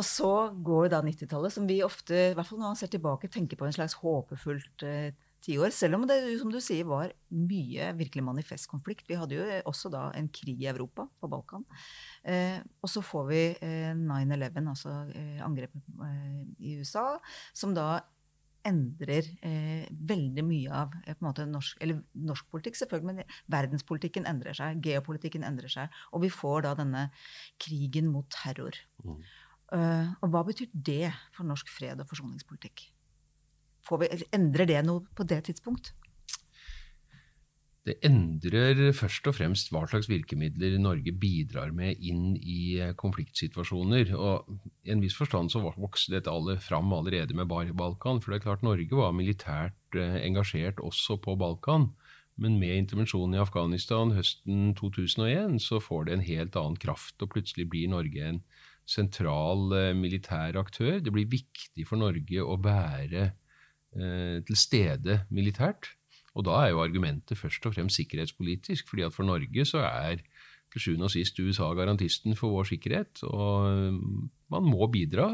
Og 0.00 0.06
så 0.06 0.32
går 0.64 0.88
da 0.94 1.02
90-tallet, 1.04 1.52
som 1.52 1.66
vi 1.68 1.82
ofte, 1.84 2.14
i 2.30 2.36
hvert 2.36 2.48
fall 2.48 2.62
når 2.62 2.72
man 2.72 2.80
ser 2.80 2.92
tilbake, 2.92 3.28
tenker 3.28 3.60
på 3.60 3.66
en 3.68 3.76
slags 3.76 3.98
håpefullt 4.00 4.86
eh, 4.88 5.10
tiår. 5.44 5.72
Selv 5.74 5.98
om 5.98 6.06
det 6.08 6.18
som 6.40 6.52
du 6.52 6.58
sier, 6.62 6.86
var 6.88 7.12
mye 7.32 7.90
virkelig 7.98 8.24
manifestkonflikt. 8.26 9.08
Vi 9.08 9.18
hadde 9.18 9.38
jo 9.38 9.48
også 9.70 9.90
da 9.92 10.08
en 10.16 10.28
krig 10.32 10.62
i 10.62 10.70
Europa, 10.70 11.06
på 11.20 11.30
Balkan. 11.30 11.66
Eh, 12.22 12.60
og 12.80 12.92
så 12.92 13.02
får 13.04 13.26
vi 13.30 13.42
eh, 13.56 13.92
9-11, 13.96 14.70
altså 14.74 14.94
eh, 15.16 15.40
angrepet 15.44 16.00
eh, 16.06 16.40
i 16.58 16.78
USA, 16.80 17.06
som 17.56 17.74
da 17.76 18.00
endrer 18.68 19.24
eh, 19.46 19.88
veldig 19.88 20.44
mye 20.44 20.80
av 20.82 20.94
eh, 21.06 21.16
måte, 21.24 21.46
norsk, 21.48 21.78
eller 21.80 22.02
norsk 22.28 22.48
politikk, 22.52 22.76
selvfølgelig, 22.82 23.08
men 23.08 23.36
verdenspolitikken 23.52 24.28
endrer 24.28 24.56
seg. 24.56 24.82
Geopolitikken 24.84 25.46
endrer 25.48 25.72
seg. 25.72 26.00
Og 26.12 26.26
vi 26.26 26.32
får 26.34 26.66
da 26.68 26.76
denne 26.82 27.08
krigen 27.62 28.12
mot 28.12 28.28
terror. 28.34 28.76
Mm. 29.04 29.22
og 29.70 30.32
hva 30.32 30.40
betyr 30.42 30.66
det 30.74 31.12
for 31.30 31.46
norsk 31.46 31.68
fred- 31.70 32.00
og 32.02 32.08
forsoningspolitikk? 32.10 32.88
Vi, 33.98 34.10
endrer 34.36 34.68
det 34.70 34.84
noe 34.86 35.02
på 35.16 35.26
det 35.26 35.42
tidspunkt? 35.48 35.92
Det 37.88 37.96
endrer 38.04 38.90
først 38.92 39.24
og 39.30 39.34
fremst 39.38 39.70
hva 39.72 39.86
slags 39.88 40.08
virkemidler 40.10 40.76
Norge 40.78 41.14
bidrar 41.16 41.72
med 41.72 41.96
inn 42.04 42.34
i 42.36 42.76
eh, 42.76 42.92
konfliktsituasjoner. 42.92 44.12
Og 44.20 44.50
I 44.84 44.92
en 44.92 45.00
viss 45.00 45.16
forstand 45.16 45.48
så 45.50 45.62
vokste 45.64 46.12
dette 46.12 46.30
alle 46.30 46.58
fram 46.60 46.92
allerede 46.92 47.34
med 47.34 47.48
Balkan. 47.48 48.20
For 48.20 48.30
det 48.30 48.40
er 48.40 48.46
klart 48.50 48.66
Norge 48.66 49.00
var 49.00 49.16
militært 49.16 49.96
eh, 49.96 50.20
engasjert 50.26 50.82
også 50.84 51.16
på 51.24 51.38
Balkan. 51.40 51.88
Men 52.40 52.60
med 52.60 52.76
intervensjonen 52.84 53.38
i 53.38 53.42
Afghanistan 53.42 54.12
høsten 54.16 54.74
2001 54.76 55.58
så 55.64 55.80
får 55.80 56.06
det 56.06 56.14
en 56.14 56.28
helt 56.28 56.56
annen 56.60 56.78
kraft, 56.80 57.16
og 57.20 57.32
plutselig 57.34 57.66
blir 57.72 57.90
Norge 57.92 58.28
en 58.28 58.44
sentral 58.88 59.72
eh, 59.76 59.92
militær 59.96 60.60
aktør. 60.60 60.98
Det 61.00 61.16
blir 61.16 61.32
viktig 61.32 61.88
for 61.88 62.00
Norge 62.00 62.44
å 62.44 62.60
være 62.60 63.30
til 63.90 64.56
stede 64.56 65.16
militært. 65.34 65.88
Og 66.38 66.44
da 66.46 66.60
er 66.62 66.68
jo 66.70 66.82
argumentet 66.84 67.38
først 67.38 67.64
og 67.66 67.74
fremst 67.74 67.98
sikkerhetspolitisk, 67.98 68.88
fordi 68.88 69.02
at 69.02 69.14
for 69.14 69.26
Norge 69.26 69.64
så 69.66 69.82
er 69.82 70.22
til 70.70 70.84
sjuende 70.84 71.08
og 71.08 71.12
sist 71.12 71.38
USA 71.42 71.72
garantisten 71.74 72.36
for 72.38 72.54
vår 72.54 72.68
sikkerhet. 72.70 73.22
Og 73.26 73.66
eh, 73.70 73.98
man 74.54 74.66
må 74.66 74.86
bidra. 74.92 75.28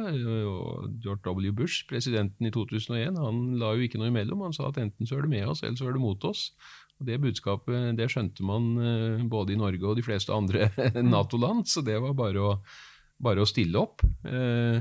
George 1.05 1.21
W. 1.29 1.53
Bush, 1.57 1.85
presidenten 1.89 2.49
i 2.49 2.53
2001, 2.55 3.21
han 3.21 3.45
la 3.61 3.75
jo 3.77 3.85
ikke 3.85 4.01
noe 4.01 4.11
imellom. 4.13 4.47
Han 4.47 4.57
sa 4.57 4.71
at 4.71 4.81
enten 4.81 5.09
så 5.09 5.19
er 5.19 5.27
det 5.27 5.35
med 5.37 5.53
oss, 5.53 5.63
eller 5.63 5.79
så 5.79 5.89
er 5.91 5.97
det 5.97 6.05
mot 6.05 6.29
oss. 6.29 6.51
Og 6.97 7.09
Det 7.11 7.21
budskapet 7.21 7.97
det 7.99 8.09
skjønte 8.13 8.45
man 8.49 8.73
eh, 8.81 9.25
både 9.29 9.53
i 9.55 9.61
Norge 9.61 9.85
og 9.85 9.97
de 10.01 10.05
fleste 10.07 10.33
andre 10.33 10.71
Nato-land, 11.13 11.67
så 11.69 11.85
det 11.85 12.01
var 12.01 12.17
bare 12.17 12.45
å, 12.45 12.53
bare 13.21 13.45
å 13.45 13.49
stille 13.49 13.81
opp. 13.83 14.05
Eh, 14.25 14.81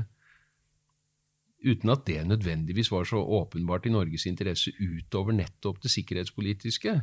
uten 1.64 1.92
at 1.92 2.04
det 2.06 2.26
nødvendigvis 2.26 2.90
var 2.92 3.06
så 3.08 3.20
åpenbart 3.20 3.86
i 3.86 3.92
Norges 3.94 4.26
interesse 4.28 4.72
utover 4.80 5.32
nettopp 5.36 5.80
det 5.82 5.90
sikkerhetspolitiske. 5.94 6.94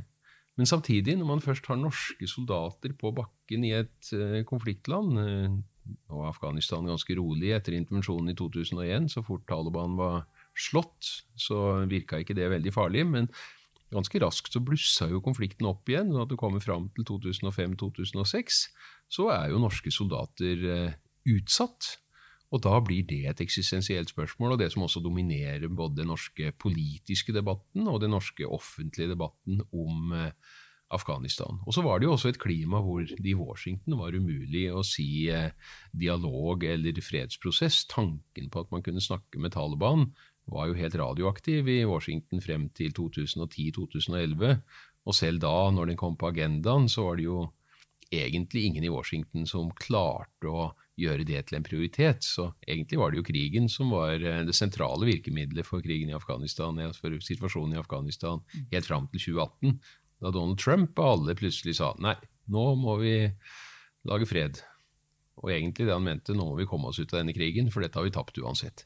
Men 0.57 0.69
samtidig, 0.69 1.15
når 1.17 1.25
man 1.25 1.41
først 1.41 1.65
har 1.65 1.79
norske 1.81 2.27
soldater 2.29 2.93
på 2.93 3.11
bakken 3.15 3.65
i 3.65 3.73
et 3.73 4.11
uh, 4.13 4.43
konfliktland 4.45 5.17
uh, 5.17 5.55
og 6.13 6.27
Afghanistan 6.29 6.85
ganske 6.85 7.17
rolig 7.17 7.55
etter 7.55 7.73
intervensjonen 7.73 8.29
i 8.31 8.37
2001, 8.37 9.09
så 9.15 9.23
fort 9.25 9.47
Taliban 9.49 9.97
var 9.97 10.27
slått, 10.53 11.25
så 11.35 11.87
virka 11.89 12.21
ikke 12.21 12.37
det 12.37 12.51
veldig 12.53 12.73
farlig. 12.73 13.07
Men 13.09 13.31
ganske 13.93 14.21
raskt 14.21 14.53
så 14.53 14.61
blussa 14.61 15.09
jo 15.09 15.23
konflikten 15.25 15.67
opp 15.69 15.89
igjen. 15.89 16.13
sånn 16.13 16.25
at 16.27 16.29
du 16.29 16.37
kommer 16.37 16.61
fram 16.61 16.91
til 16.93 17.07
2005-2006, 17.09 18.61
så 19.09 19.29
er 19.33 19.49
jo 19.49 19.61
norske 19.61 19.91
soldater 19.93 20.69
uh, 20.69 20.95
utsatt 21.33 21.95
og 22.53 22.61
da 22.61 22.77
blir 22.85 23.05
det 23.09 23.23
et 23.31 23.39
eksistensielt 23.41 24.11
spørsmål, 24.13 24.53
og 24.53 24.59
det 24.61 24.69
som 24.73 24.85
også 24.85 25.01
dominerer 25.01 25.71
både 25.73 26.03
den 26.03 26.11
norske 26.13 26.51
politiske 26.61 27.33
debatten 27.33 27.87
og 27.89 28.03
den 28.03 28.13
norske 28.13 28.45
offentlige 28.45 29.09
debatten 29.15 29.63
om 29.73 30.13
eh, 30.13 30.35
Afghanistan. 30.93 31.57
Og 31.65 31.73
så 31.73 31.81
var 31.81 31.97
det 31.97 32.05
jo 32.05 32.13
også 32.13 32.29
et 32.29 32.39
klima 32.41 32.81
hvor 32.85 33.01
det 33.01 33.31
i 33.31 33.33
Washington 33.37 33.97
var 33.97 34.13
umulig 34.13 34.67
å 34.69 34.83
si 34.85 35.25
eh, 35.33 35.49
dialog 35.97 36.63
eller 36.67 37.01
fredsprosess. 37.01 37.87
Tanken 37.89 38.53
på 38.53 38.61
at 38.61 38.69
man 38.75 38.85
kunne 38.85 39.01
snakke 39.01 39.41
med 39.41 39.55
Taliban 39.57 40.11
var 40.53 40.69
jo 40.69 40.77
helt 40.77 40.99
radioaktiv 40.99 41.71
i 41.71 41.81
Washington 41.89 42.43
frem 42.43 42.69
til 42.77 42.93
2010-2011. 42.93 44.61
Og 45.09 45.17
selv 45.17 45.41
da, 45.41 45.55
når 45.73 45.89
den 45.89 45.99
kom 45.99 46.19
på 46.19 46.29
agendaen, 46.29 46.85
så 46.91 47.09
var 47.09 47.17
det 47.17 47.25
jo 47.25 47.47
egentlig 48.13 48.67
ingen 48.67 48.85
i 48.85 48.93
Washington 48.93 49.47
som 49.49 49.73
klarte 49.73 50.51
å 50.51 50.69
gjøre 50.99 51.25
det 51.27 51.41
til 51.47 51.57
en 51.57 51.65
prioritet. 51.65 52.25
Så 52.25 52.49
egentlig 52.67 52.99
var 53.01 53.11
det 53.11 53.21
jo 53.21 53.27
krigen 53.27 53.69
som 53.71 53.93
var 53.93 54.17
eh, 54.19 54.43
det 54.47 54.55
sentrale 54.57 55.07
virkemidlet 55.09 55.67
for 55.67 55.83
krigen 55.85 56.11
i 56.11 56.17
Afghanistan, 56.17 56.79
for 56.97 57.17
situasjonen 57.29 57.77
i 57.77 57.81
Afghanistan 57.81 58.43
helt 58.71 58.89
fram 58.89 59.09
til 59.11 59.33
2018, 59.33 59.79
da 60.23 60.31
Donald 60.31 60.61
Trump 60.61 60.99
og 60.99 61.09
alle 61.09 61.35
plutselig 61.35 61.77
sa 61.79 61.91
nei, 62.01 62.15
nå 62.53 62.67
må 62.79 62.97
vi 63.01 63.15
lage 64.07 64.27
fred. 64.29 64.61
Og 65.43 65.51
egentlig 65.51 65.87
det 65.87 65.95
han 65.95 66.05
mente, 66.05 66.35
nå 66.35 66.45
må 66.47 66.57
vi 66.59 66.69
komme 66.69 66.91
oss 66.91 67.01
ut 67.01 67.11
av 67.11 67.23
denne 67.23 67.35
krigen, 67.35 67.71
for 67.73 67.83
dette 67.83 67.99
har 67.99 68.05
vi 68.07 68.13
tapt 68.13 68.37
uansett. 68.39 68.85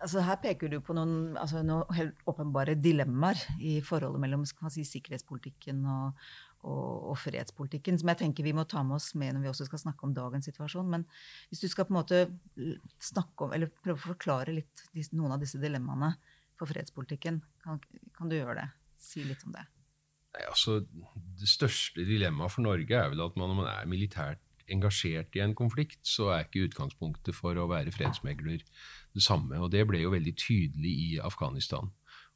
Altså 0.00 0.22
her 0.24 0.38
peker 0.40 0.70
du 0.72 0.78
på 0.80 0.94
noen, 0.96 1.36
altså 1.36 1.60
noen 1.66 1.84
helt 1.92 2.22
åpenbare 2.30 2.72
dilemmaer 2.80 3.42
i 3.60 3.76
forholdet 3.84 4.22
mellom 4.22 4.46
si, 4.48 4.84
sikkerhetspolitikken 4.88 5.82
og, 5.84 6.30
og, 6.60 7.10
og, 7.10 7.16
fredspolitikken, 7.20 7.98
som 8.00 8.10
jeg 8.12 8.20
tenker 8.20 8.44
vi 8.44 8.54
må 8.56 8.66
ta 8.68 8.82
med 8.86 8.98
oss 8.98 9.14
med 9.18 9.34
når 9.34 9.44
vi 9.44 9.50
også 9.52 9.66
skal 9.68 9.80
snakke 9.84 10.06
om 10.06 10.12
dagens 10.16 10.50
situasjon. 10.50 10.90
Men 10.92 11.06
hvis 11.48 11.64
du 11.64 11.68
skal 11.72 11.88
på 11.88 11.94
en 11.94 12.00
måte 12.00 12.20
snakke 13.00 13.46
om, 13.46 13.54
eller 13.56 13.72
prøve 13.80 13.96
å 13.96 14.10
forklare 14.12 14.56
litt 14.58 14.84
noen 15.16 15.36
av 15.36 15.40
disse 15.42 15.60
dilemmaene 15.62 16.12
for 16.60 16.68
fredspolitikken, 16.68 17.40
kan, 17.64 17.80
kan 18.16 18.32
du 18.32 18.36
gjøre 18.36 18.60
det? 18.60 18.68
Si 19.00 19.24
litt 19.24 19.46
om 19.48 19.56
det. 19.56 19.64
Nei, 20.36 20.44
altså, 20.46 20.82
Det 21.40 21.48
største 21.48 22.04
dilemmaet 22.06 22.52
for 22.54 22.66
Norge 22.66 22.96
er 22.96 23.10
vel 23.10 23.24
at 23.24 23.38
man, 23.40 23.50
når 23.50 23.62
man 23.62 23.72
er 23.72 23.90
militært 23.90 24.44
engasjert 24.70 25.34
i 25.34 25.42
en 25.42 25.56
konflikt, 25.58 25.98
så 26.06 26.28
er 26.34 26.44
ikke 26.44 26.68
utgangspunktet 26.68 27.34
for 27.34 27.58
å 27.58 27.66
være 27.70 27.90
fredsmegler 27.94 28.60
det 28.62 29.24
samme. 29.24 29.58
Og 29.58 29.72
det 29.72 29.82
ble 29.88 30.04
jo 30.04 30.12
veldig 30.14 30.34
tydelig 30.38 30.92
i 31.06 31.08
Afghanistan. 31.24 31.90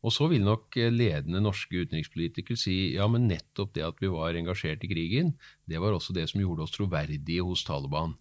Og 0.04 0.12
så 0.12 0.28
vil 0.28 0.44
nok 0.44 0.76
eh, 0.76 0.92
ledende 0.92 1.40
norske 1.44 1.84
utenrikspolitikere 1.86 2.60
si 2.60 2.76
ja, 2.94 3.06
men 3.10 3.28
nettopp 3.30 3.72
det 3.76 3.86
at 3.86 4.02
vi 4.02 4.12
var 4.12 4.36
engasjert 4.36 4.84
i 4.84 4.90
krigen, 4.90 5.32
det 5.70 5.80
var 5.80 5.96
også 5.96 6.16
det 6.16 6.26
som 6.30 6.42
gjorde 6.42 6.66
oss 6.66 6.74
troverdige 6.76 7.44
hos 7.44 7.64
Taliban. 7.64 8.18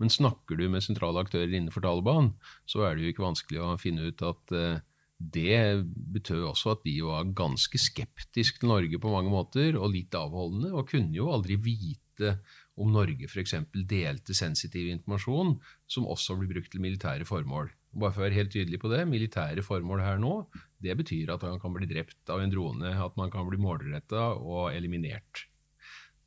Men 0.00 0.12
snakker 0.12 0.56
du 0.56 0.64
med 0.72 0.80
sentrale 0.84 1.20
aktører 1.20 1.52
innenfor 1.52 1.84
Taliban, 1.84 2.32
så 2.64 2.86
er 2.86 2.96
det 2.96 3.04
jo 3.04 3.12
ikke 3.12 3.26
vanskelig 3.26 3.60
å 3.60 3.74
finne 3.80 4.08
ut 4.08 4.22
at 4.24 4.54
uh, 4.56 4.80
det 5.20 5.84
betød 6.14 6.46
også 6.48 6.72
at 6.72 6.86
de 6.86 6.94
var 7.04 7.28
ganske 7.36 7.76
skeptiske 7.76 8.62
til 8.62 8.70
Norge 8.72 8.96
på 8.96 9.12
mange 9.12 9.28
måter, 9.32 9.76
og 9.76 9.92
litt 9.92 10.16
avholdende, 10.16 10.72
og 10.72 10.88
kunne 10.88 11.12
jo 11.12 11.28
aldri 11.34 11.58
vite 11.60 12.38
om 12.80 12.94
Norge 12.96 13.28
f.eks. 13.28 13.58
delte 13.74 14.36
sensitiv 14.36 14.88
informasjon 14.88 15.58
som 15.84 16.08
også 16.08 16.38
blir 16.40 16.54
brukt 16.54 16.72
til 16.72 16.80
militære 16.80 17.28
formål. 17.28 17.68
Bare 17.90 18.14
for 18.14 18.22
å 18.22 18.26
være 18.28 18.38
helt 18.38 18.52
tydelig 18.54 18.78
på 18.82 18.90
det, 18.92 19.02
militære 19.10 19.64
formål 19.66 20.02
her 20.04 20.20
nå, 20.22 20.34
det 20.82 20.94
betyr 21.00 21.32
at 21.34 21.42
man 21.42 21.58
kan 21.62 21.74
bli 21.74 21.88
drept 21.90 22.30
av 22.30 22.42
en 22.42 22.52
drone, 22.52 22.92
at 22.94 23.16
man 23.18 23.32
kan 23.32 23.48
bli 23.48 23.58
målretta 23.60 24.30
og 24.38 24.70
eliminert. 24.70 25.46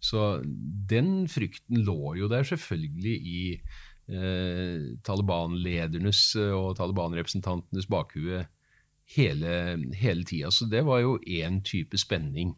Så 0.04 0.42
den 0.44 1.30
frykten 1.32 1.86
lå 1.88 2.18
jo 2.20 2.28
der 2.32 2.44
selvfølgelig 2.44 3.14
i 3.16 3.44
eh, 3.56 4.90
Taliban-ledernes 5.08 6.26
og 6.52 6.74
Taliban-representantenes 6.82 7.88
bakhue 7.88 8.44
hele, 9.16 9.54
hele 9.96 10.28
tida. 10.28 10.52
Så 10.52 10.68
det 10.68 10.84
var 10.86 11.00
jo 11.00 11.16
én 11.24 11.62
type 11.64 11.98
spenning. 11.98 12.58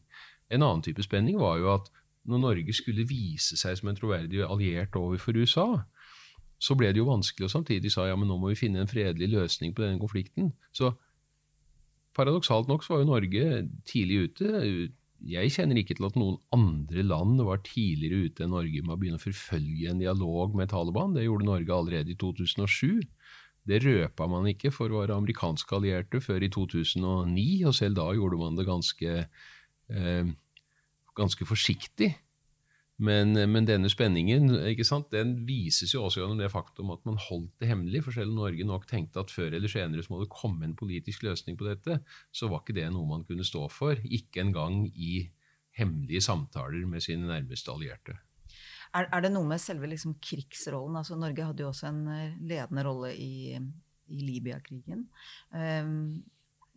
En 0.49 0.65
annen 0.65 0.81
type 0.85 1.05
spenning 1.05 1.37
var 1.41 1.61
jo 1.61 1.69
at 1.75 1.93
når 2.25 2.41
Norge 2.41 2.73
skulle 2.73 3.05
vise 3.05 3.57
seg 3.59 3.77
som 3.77 3.91
en 3.91 3.97
troverdig 3.97 4.41
alliert 4.41 4.97
overfor 4.97 5.37
USA, 5.37 5.67
så 6.65 6.75
ble 6.77 6.91
det 6.93 7.01
jo 7.01 7.09
vanskelig, 7.09 7.47
og 7.47 7.53
samtidig 7.53 7.91
sa 7.93 8.07
ja, 8.09 8.17
men 8.17 8.29
nå 8.31 8.39
må 8.41 8.51
vi 8.51 8.59
finne 8.59 8.81
en 8.81 8.89
fredelig 8.89 9.29
løsning 9.33 9.75
på 9.75 9.85
denne 9.85 10.01
konflikten. 10.01 10.51
Så 10.75 10.95
paradoksalt 12.17 12.69
nok 12.71 12.85
så 12.85 12.95
var 12.95 13.03
jo 13.03 13.09
Norge 13.11 13.49
tidlig 13.87 14.21
ute. 14.29 14.63
Jeg 15.25 15.53
kjenner 15.53 15.79
ikke 15.79 15.97
til 15.97 16.07
at 16.07 16.17
noen 16.19 16.39
andre 16.55 17.05
land 17.05 17.41
var 17.45 17.61
tidligere 17.65 18.29
ute 18.29 18.45
enn 18.45 18.55
Norge 18.55 18.81
med 18.81 18.95
å 18.95 18.99
begynne 19.01 19.21
å 19.21 19.25
forfølge 19.25 19.91
en 19.91 20.01
dialog 20.01 20.55
med 20.57 20.71
Taliban. 20.73 21.13
Det 21.15 21.27
gjorde 21.27 21.49
Norge 21.49 21.75
allerede 21.75 22.15
i 22.15 22.19
2007. 22.19 23.05
Det 23.65 23.81
røpa 23.81 24.27
man 24.29 24.49
ikke 24.49 24.71
for 24.73 24.93
våre 24.93 25.15
amerikanske 25.17 25.77
allierte 25.77 26.21
før 26.21 26.43
i 26.45 26.51
2009, 26.53 27.45
og 27.65 27.77
selv 27.77 27.97
da 27.97 28.09
gjorde 28.13 28.41
man 28.41 28.57
det 28.59 28.67
ganske 28.67 29.13
eh, 29.89 30.33
ganske 31.15 31.47
forsiktig. 31.47 32.11
Men, 32.95 33.35
men, 33.51 33.65
denne 33.67 33.89
spenningen 33.91 34.53
sant, 34.87 35.09
den 35.11 35.33
vises 35.47 35.91
jo 35.91 36.05
også 36.05 36.21
gjennom 36.21 36.39
det 36.39 36.47
faktum 36.53 36.93
at 36.93 37.01
man 37.07 37.17
holdt 37.19 37.51
det 37.59 37.67
hemmelig. 37.67 38.05
For 38.05 38.15
selv 38.15 38.31
om 38.31 38.39
Norge 38.39 38.67
nok 38.67 38.85
tenkte 38.87 39.19
at 39.19 39.33
før 39.33 39.57
eller 39.57 39.71
senere 39.71 40.05
så 40.05 40.13
må 40.13 40.21
det 40.21 40.31
komme 40.31 40.63
en 40.67 40.77
politisk 40.79 41.25
løsning 41.27 41.59
på 41.59 41.67
dette, 41.67 41.99
så 42.31 42.47
var 42.51 42.63
ikke 42.63 42.77
det 42.77 42.87
noe 42.95 43.09
man 43.09 43.25
kunne 43.27 43.47
stå 43.47 43.65
for. 43.73 43.99
Ikke 44.07 44.45
engang 44.45 44.85
i 44.95 45.25
hemmelige 45.75 46.23
samtaler 46.23 46.87
med 46.87 47.03
sine 47.03 47.27
nærmeste 47.27 47.73
allierte. 47.73 48.15
Er, 48.95 49.09
er 49.11 49.25
det 49.25 49.33
noe 49.33 49.47
med 49.49 49.59
selve 49.59 49.89
liksom 49.91 50.15
krigsrollen? 50.23 50.95
Altså, 50.95 51.17
Norge 51.19 51.49
hadde 51.49 51.65
jo 51.65 51.73
også 51.73 51.89
en 51.89 52.05
eh, 52.13 52.37
ledende 52.47 52.85
rolle 52.87 53.11
i, 53.19 53.57
i 54.07 54.21
Libya-krigen. 54.23 55.03
Um, 55.51 56.23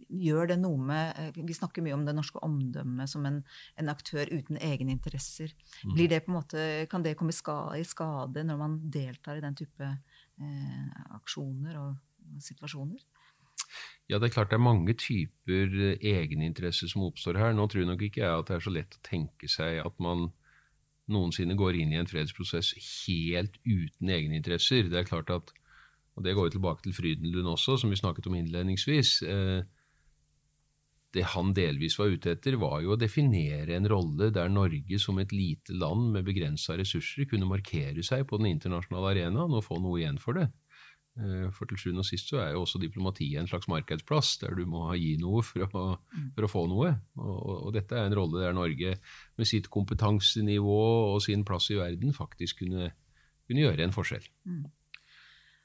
gjør 0.09 0.53
det 0.53 0.59
noe 0.63 0.79
med 0.81 1.19
eh, 1.21 1.41
Vi 1.47 1.57
snakker 1.57 1.85
mye 1.85 1.97
om 1.97 2.05
det 2.07 2.15
norske 2.17 2.41
omdømmet 2.45 3.11
som 3.11 3.27
en, 3.29 3.43
en 3.81 3.93
aktør 3.93 4.31
uten 4.31 4.61
egeninteresser. 4.61 5.53
Mm. 5.85 5.95
Blir 5.95 6.13
det 6.13 6.23
på 6.25 6.33
en 6.33 6.39
måte, 6.39 6.65
kan 6.91 7.05
det 7.05 7.17
komme 7.19 7.35
i 7.35 7.87
skade 7.87 8.45
når 8.47 8.61
man 8.61 8.79
deltar 8.91 9.39
i 9.39 9.45
den 9.45 9.59
type 9.59 9.85
eh, 9.85 10.99
aksjoner 11.19 11.79
og, 11.83 11.95
situasjoner? 12.45 13.01
Ja, 14.09 14.17
det 14.17 14.29
er 14.29 14.35
klart 14.39 14.51
det 14.53 14.57
er 14.57 14.65
mange 14.65 14.95
typer 14.97 15.69
eh, 15.69 16.01
egeninteresser 16.01 16.89
som 16.89 17.05
oppstår 17.09 17.41
her. 17.41 17.55
Nå 17.57 17.69
tror 17.69 17.89
nok 17.89 18.05
ikke 18.07 18.25
jeg 18.25 18.33
at 18.33 18.49
det 18.49 18.59
er 18.59 18.65
så 18.65 18.75
lett 18.75 18.97
å 18.97 19.07
tenke 19.07 19.51
seg 19.53 19.83
at 19.85 19.99
man 20.03 20.31
noensinne 21.09 21.57
går 21.57 21.79
inn 21.81 21.95
i 21.95 22.01
en 22.01 22.09
fredsprosess 22.09 22.75
helt 23.07 23.57
uten 23.65 24.13
egeninteresser. 24.13 24.89
Det 24.93 25.01
er 25.01 25.09
klart 25.09 25.33
at, 25.33 25.53
og 26.17 26.25
det 26.25 26.35
går 26.37 26.49
jo 26.49 26.57
tilbake 26.59 26.85
til 26.85 26.97
Frydenlund 26.97 27.49
også, 27.55 27.79
som 27.81 27.93
vi 27.93 28.01
snakket 28.01 28.29
om 28.29 28.37
innledningsvis. 28.37 29.23
Eh, 29.25 29.61
det 31.16 31.25
han 31.33 31.55
delvis 31.57 31.97
var 31.99 32.12
ute 32.12 32.35
etter, 32.35 32.59
var 32.61 32.83
jo 32.85 32.92
å 32.94 33.01
definere 33.01 33.77
en 33.79 33.88
rolle 33.88 34.29
der 34.35 34.51
Norge 34.53 35.01
som 35.01 35.18
et 35.23 35.33
lite 35.33 35.77
land 35.77 36.11
med 36.14 36.27
begrensa 36.27 36.77
ressurser 36.77 37.29
kunne 37.31 37.49
markere 37.49 38.05
seg 38.05 38.27
på 38.29 38.40
den 38.40 38.51
internasjonale 38.53 39.14
arenaen 39.14 39.57
og 39.57 39.64
få 39.64 39.81
noe 39.81 40.03
igjen 40.03 40.21
for 40.21 40.37
det. 40.37 40.51
Eh, 41.18 41.49
for 41.55 41.66
til 41.66 41.81
sjuende 41.81 42.05
og 42.05 42.07
sist 42.07 42.29
så 42.31 42.38
er 42.42 42.53
jo 42.53 42.62
også 42.62 42.79
diplomatiet 42.83 43.40
en 43.40 43.49
slags 43.51 43.66
markedsplass, 43.73 44.37
der 44.44 44.55
du 44.55 44.66
må 44.71 44.85
gi 45.01 45.16
noe 45.18 45.42
for 45.47 45.64
å, 45.64 45.85
for 46.37 46.47
å 46.47 46.53
få 46.53 46.64
noe. 46.71 46.92
Og, 47.18 47.40
og, 47.57 47.73
dette 47.75 47.97
er 47.97 48.07
en 48.07 48.18
rolle 48.18 48.44
der 48.44 48.55
Norge 48.57 48.94
med 49.40 49.49
sitt 49.51 49.71
kompetansenivå 49.73 50.79
og 51.14 51.23
sin 51.25 51.42
plass 51.49 51.71
i 51.75 51.81
verden 51.81 52.14
faktisk 52.16 52.62
kunne, 52.62 52.92
kunne 53.49 53.64
gjøre 53.64 53.88
en 53.88 53.97
forskjell. 53.97 54.29
Mm. 54.47 54.64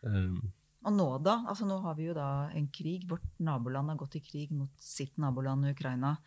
Um, 0.03 0.39
og 0.84 0.91
nå, 0.96 1.06
da? 1.24 1.38
Altså, 1.48 1.65
nå 1.67 1.78
har 1.86 1.96
vi 1.96 2.10
jo 2.10 2.15
da 2.17 2.28
en 2.56 2.65
krig. 2.76 3.06
Vårt 3.10 3.26
naboland 3.43 3.93
har 3.93 4.00
gått 4.02 4.17
i 4.19 4.24
krig 4.24 4.52
mot 4.52 4.72
sitt 4.84 5.15
naboland 5.22 5.69
Ukraina. 5.69 6.17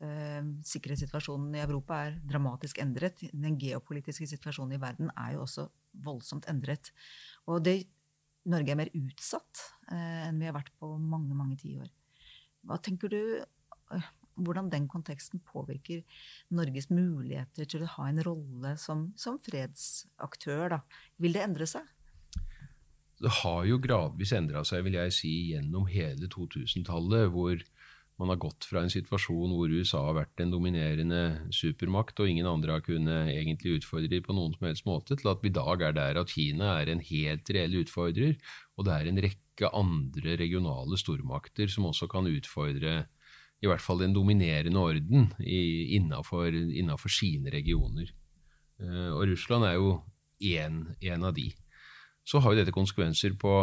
Eh, 0.00 0.40
sikkerhetssituasjonen 0.64 1.56
i 1.58 1.62
Europa 1.64 1.98
er 2.06 2.16
dramatisk 2.24 2.80
endret. 2.84 3.26
Den 3.32 3.58
geopolitiske 3.60 4.28
situasjonen 4.32 4.76
i 4.76 4.80
verden 4.80 5.12
er 5.14 5.34
jo 5.36 5.44
også 5.44 5.66
voldsomt 6.06 6.48
endret. 6.52 6.92
Og 7.50 7.60
det, 7.64 7.82
Norge 8.48 8.72
er 8.72 8.80
mer 8.80 8.92
utsatt 8.96 9.66
eh, 9.90 10.28
enn 10.28 10.40
vi 10.40 10.48
har 10.48 10.56
vært 10.56 10.72
på 10.80 10.94
mange, 10.96 11.36
mange 11.36 11.58
tiår. 11.60 11.90
Hva 12.66 12.80
tenker 12.82 13.12
du 13.12 13.20
eh, 13.20 14.08
hvordan 14.36 14.70
den 14.72 14.88
konteksten 14.88 15.40
påvirker 15.44 16.04
Norges 16.56 16.90
muligheter 16.92 17.68
til 17.68 17.84
å 17.84 17.92
ha 17.96 18.08
en 18.10 18.22
rolle 18.24 18.76
som, 18.80 19.10
som 19.16 19.36
fredsaktør? 19.40 20.76
Da. 20.76 20.80
Vil 21.20 21.36
det 21.36 21.44
endre 21.44 21.68
seg? 21.68 21.84
Det 23.22 23.32
har 23.42 23.64
jo 23.64 23.78
gradvis 23.80 24.34
endra 24.36 24.62
seg, 24.66 24.84
vil 24.86 24.98
jeg 24.98 25.14
si, 25.14 25.32
gjennom 25.52 25.86
hele 25.88 26.28
2000-tallet, 26.32 27.30
hvor 27.32 27.62
man 28.20 28.32
har 28.32 28.38
gått 28.40 28.64
fra 28.64 28.80
en 28.80 28.92
situasjon 28.92 29.52
hvor 29.52 29.72
USA 29.72 30.02
har 30.06 30.16
vært 30.18 30.40
en 30.40 30.52
dominerende 30.52 31.22
supermakt, 31.52 32.20
og 32.20 32.30
ingen 32.32 32.48
andre 32.48 32.78
har 32.78 32.84
kunnet 32.84 33.32
egentlig 33.32 33.78
utfordre 33.80 34.10
dem 34.12 34.24
på 34.24 34.36
noen 34.36 34.54
som 34.56 34.68
helst 34.68 34.86
måte, 34.88 35.18
til 35.20 35.32
at 35.32 35.42
vi 35.44 35.52
i 35.52 35.56
dag 35.56 35.84
er 35.84 35.96
der 35.96 36.20
at 36.20 36.32
Kina 36.32 36.76
er 36.80 36.92
en 36.92 37.04
helt 37.04 37.52
reell 37.52 37.76
utfordrer, 37.82 38.38
og 38.76 38.88
det 38.88 38.94
er 38.96 39.10
en 39.10 39.22
rekke 39.26 39.72
andre 39.72 40.36
regionale 40.40 41.00
stormakter 41.00 41.72
som 41.72 41.88
også 41.88 42.08
kan 42.12 42.28
utfordre 42.28 43.02
i 43.64 43.68
hvert 43.68 43.80
fall 43.80 44.02
den 44.02 44.12
dominerende 44.12 44.80
orden 44.80 45.30
innafor 45.40 47.12
sine 47.12 47.52
regioner. 47.52 48.10
Eh, 48.80 49.12
og 49.12 49.24
Russland 49.30 49.64
er 49.64 49.78
jo 49.78 49.94
én 50.44 51.24
av 51.24 51.32
de 51.36 51.48
så 52.26 52.42
har 52.42 52.54
jo 52.54 52.60
dette 52.60 52.74
konsekvenser 52.74 53.36
på, 53.38 53.54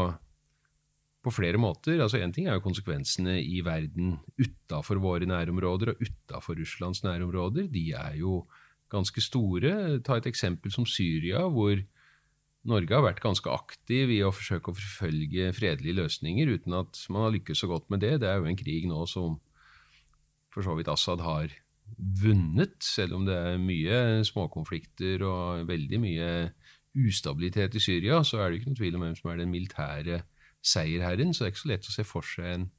på 1.23 1.33
flere 1.35 1.59
måter. 1.59 1.99
Altså 1.99 2.21
Én 2.23 2.33
ting 2.35 2.47
er 2.47 2.57
jo 2.57 2.65
konsekvensene 2.65 3.37
i 3.41 3.59
verden 3.65 4.17
utafor 4.39 5.01
våre 5.03 5.27
nærområder 5.27 5.93
og 5.93 6.03
utafor 6.03 6.59
Russlands 6.59 7.03
nærområder. 7.03 7.67
De 7.71 7.89
er 7.91 8.19
jo 8.21 8.45
ganske 8.93 9.23
store. 9.23 9.99
Ta 10.05 10.19
et 10.19 10.29
eksempel 10.29 10.71
som 10.71 10.87
Syria, 10.87 11.43
hvor 11.51 11.75
Norge 12.63 12.95
har 12.95 13.03
vært 13.03 13.23
ganske 13.23 13.51
aktiv 13.51 14.13
i 14.15 14.21
å 14.23 14.31
forsøke 14.31 14.71
å 14.71 14.77
forfølge 14.77 15.51
fredelige 15.55 15.97
løsninger 15.99 16.53
uten 16.55 16.77
at 16.77 17.01
man 17.11 17.25
har 17.25 17.33
lykkes 17.35 17.65
så 17.65 17.67
godt 17.67 17.89
med 17.91 17.99
det. 18.05 18.21
Det 18.23 18.29
er 18.29 18.39
jo 18.39 18.47
en 18.47 18.59
krig 18.59 18.87
nå 18.87 19.03
som 19.11 19.41
for 20.53 20.63
så 20.63 20.77
vidt 20.77 20.91
Assad 20.91 21.19
har 21.25 21.51
vunnet, 21.97 22.77
selv 22.85 23.17
om 23.17 23.25
det 23.27 23.35
er 23.35 23.59
mye 23.59 24.23
småkonflikter 24.29 25.25
og 25.27 25.67
veldig 25.67 25.99
mye 25.99 26.29
ustabilitet 26.93 27.75
i 27.75 27.81
Syria, 27.81 28.21
så 28.23 28.39
er 28.39 28.51
det 28.51 28.59
ikke 28.59 28.71
noen 28.71 28.79
tvil 28.79 28.97
om 28.97 29.05
hvem 29.05 29.17
som 29.17 29.31
er 29.31 29.41
den 29.41 29.53
militære 29.53 30.21
seierherren. 30.63 31.33
Så 31.33 31.43
det 31.43 31.49
er 31.49 31.53
ikke 31.55 31.63
så 31.63 31.73
lett 31.73 31.89
å 31.89 31.95
se 31.95 32.05
for 32.07 32.27
seg 32.27 32.49
en 32.51 32.69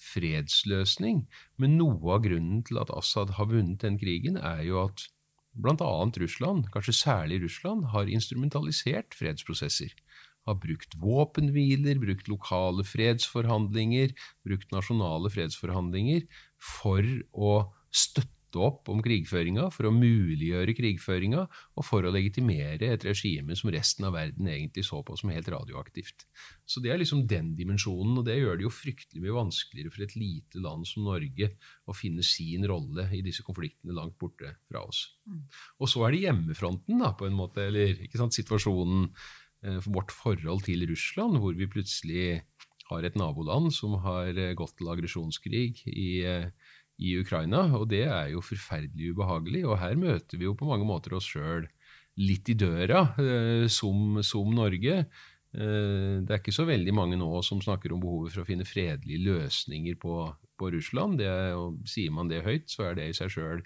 fredsløsning. 0.00 1.24
Men 1.60 1.76
noe 1.80 2.16
av 2.16 2.24
grunnen 2.26 2.62
til 2.66 2.80
at 2.80 2.92
Assad 2.94 3.34
har 3.38 3.50
vunnet 3.50 3.82
den 3.84 3.98
krigen, 4.00 4.38
er 4.38 4.62
jo 4.66 4.82
at 4.86 5.06
bl.a. 5.56 5.92
Russland, 6.20 6.68
kanskje 6.72 6.98
særlig 6.98 7.40
Russland, 7.46 7.88
har 7.94 8.10
instrumentalisert 8.12 9.16
fredsprosesser. 9.16 9.94
Har 10.46 10.58
brukt 10.62 10.94
våpenhviler, 11.00 11.98
brukt 11.98 12.28
lokale 12.30 12.84
fredsforhandlinger, 12.86 14.12
brukt 14.46 14.70
nasjonale 14.74 15.32
fredsforhandlinger 15.32 16.28
for 16.60 17.02
å 17.32 17.54
støtte 17.90 18.35
opp 18.54 18.88
om 18.92 19.00
krigføringa, 19.02 19.66
for 19.74 19.88
å 19.88 19.94
muliggjøre 19.94 20.74
krigføringa, 20.78 21.42
og 21.74 21.86
for 21.86 22.06
å 22.06 22.12
legitimere 22.14 22.92
et 22.94 23.06
regime 23.08 23.56
som 23.58 23.72
resten 23.74 24.06
av 24.06 24.14
verden 24.14 24.46
egentlig 24.52 24.84
så 24.86 25.02
på 25.02 25.16
som 25.18 25.32
helt 25.34 25.50
radioaktivt. 25.50 26.26
Så 26.68 26.82
det 26.84 26.92
er 26.92 27.00
liksom 27.00 27.24
den 27.26 27.54
dimensjonen, 27.58 28.14
og 28.20 28.26
det 28.28 28.38
gjør 28.38 28.60
det 28.60 28.66
jo 28.68 28.72
fryktelig 28.72 29.24
mye 29.24 29.36
vanskeligere 29.36 29.94
for 29.94 30.06
et 30.06 30.14
lite 30.18 30.62
land 30.62 30.86
som 30.88 31.08
Norge 31.08 31.50
å 31.86 31.96
finne 31.96 32.24
sin 32.26 32.68
rolle 32.70 33.08
i 33.16 33.24
disse 33.26 33.44
konfliktene 33.46 33.96
langt 33.96 34.16
borte 34.20 34.54
fra 34.70 34.84
oss. 34.86 35.02
Mm. 35.26 35.42
Og 35.82 35.90
så 35.90 36.06
er 36.06 36.14
det 36.14 36.22
hjemmefronten, 36.28 37.02
da, 37.02 37.12
på 37.18 37.26
en 37.26 37.36
måte, 37.36 37.66
eller 37.66 37.98
ikke 38.06 38.22
sant, 38.22 38.36
situasjonen 38.36 39.10
eh, 39.66 39.82
vårt 39.90 40.14
forhold 40.14 40.64
til 40.68 40.86
Russland, 40.90 41.40
hvor 41.42 41.58
vi 41.58 41.70
plutselig 41.70 42.28
har 42.90 43.06
et 43.06 43.18
naboland 43.18 43.72
som 43.74 43.96
har 44.04 44.30
eh, 44.34 44.54
gått 44.58 44.76
til 44.78 44.90
aggresjonskrig 44.92 45.82
i 45.90 46.10
eh, 46.26 46.50
i 46.96 47.16
Ukraina, 47.20 47.66
og 47.76 47.88
det 47.92 48.04
er 48.08 48.30
jo 48.32 48.42
forferdelig 48.44 49.12
ubehagelig. 49.12 49.64
Og 49.68 49.80
her 49.80 49.96
møter 50.00 50.40
vi 50.40 50.48
jo 50.48 50.56
på 50.56 50.68
mange 50.68 50.86
måter 50.88 51.16
oss 51.16 51.28
sjøl 51.28 51.66
litt 52.16 52.48
i 52.48 52.56
døra, 52.56 53.02
eh, 53.20 53.66
som, 53.72 54.22
som, 54.24 54.54
Norge. 54.56 55.02
Eh, 55.52 56.14
det 56.24 56.32
er 56.32 56.40
ikke 56.40 56.56
så 56.56 56.64
veldig 56.68 56.94
mange 56.96 57.18
nå 57.20 57.28
som 57.44 57.60
snakker 57.60 57.92
om 57.92 58.00
behovet 58.00 58.32
for 58.32 58.44
å 58.44 58.48
finne 58.48 58.68
fredelige 58.68 59.24
løsninger 59.26 59.98
på, 60.00 60.22
på 60.56 60.72
Russland. 60.72 61.20
Det, 61.20 61.30
og 61.58 61.82
sier 61.88 62.14
man 62.16 62.32
det 62.32 62.44
høyt, 62.46 62.70
så 62.72 62.90
er 62.90 63.00
det 63.00 63.10
i 63.10 63.16
seg 63.16 63.32
sjøl 63.36 63.64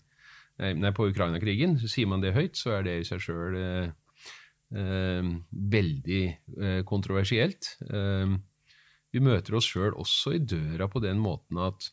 Nei, 0.61 0.91
på 0.93 1.07
Ukraina-krigen. 1.09 1.79
Sier 1.89 2.09
man 2.11 2.21
det 2.21 2.35
høyt, 2.37 2.59
så 2.59 2.75
er 2.77 2.83
det 2.85 2.99
i 3.01 3.05
seg 3.09 3.23
sjøl 3.25 3.55
eh, 3.57 3.93
eh, 4.77 5.31
veldig 5.77 6.23
eh, 6.61 6.83
kontroversielt. 6.89 7.77
Eh, 7.89 8.35
vi 9.11 9.23
møter 9.25 9.57
oss 9.57 9.71
sjøl 9.71 9.97
også 9.99 10.35
i 10.37 10.43
døra 10.45 10.91
på 10.91 11.01
den 11.03 11.23
måten 11.23 11.63
at 11.65 11.89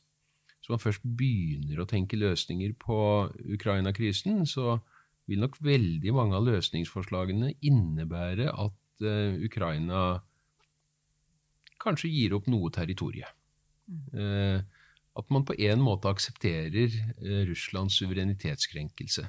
så 0.67 0.73
man 0.73 0.81
først 0.83 1.05
begynner 1.15 1.79
å 1.79 1.87
tenke 1.87 2.19
løsninger 2.19 2.73
på 2.75 2.97
Ukraina-krisen, 3.55 4.41
så 4.43 4.81
vil 5.31 5.39
nok 5.39 5.55
veldig 5.63 6.11
mange 6.11 6.35
av 6.35 6.43
løsningsforslagene 6.43 7.53
innebære 7.63 8.49
at 8.51 9.05
uh, 9.07 9.37
Ukraina 9.47 10.01
kanskje 11.79 12.11
gir 12.11 12.35
opp 12.35 12.51
noe 12.51 12.67
territorium. 12.75 13.31
Uh, 14.11 14.59
at 15.15 15.31
man 15.31 15.47
på 15.47 15.55
en 15.55 15.87
måte 15.87 16.11
aksepterer 16.11 16.91
uh, 17.23 17.47
Russlands 17.47 17.95
suverenitetskrenkelse. 18.03 19.23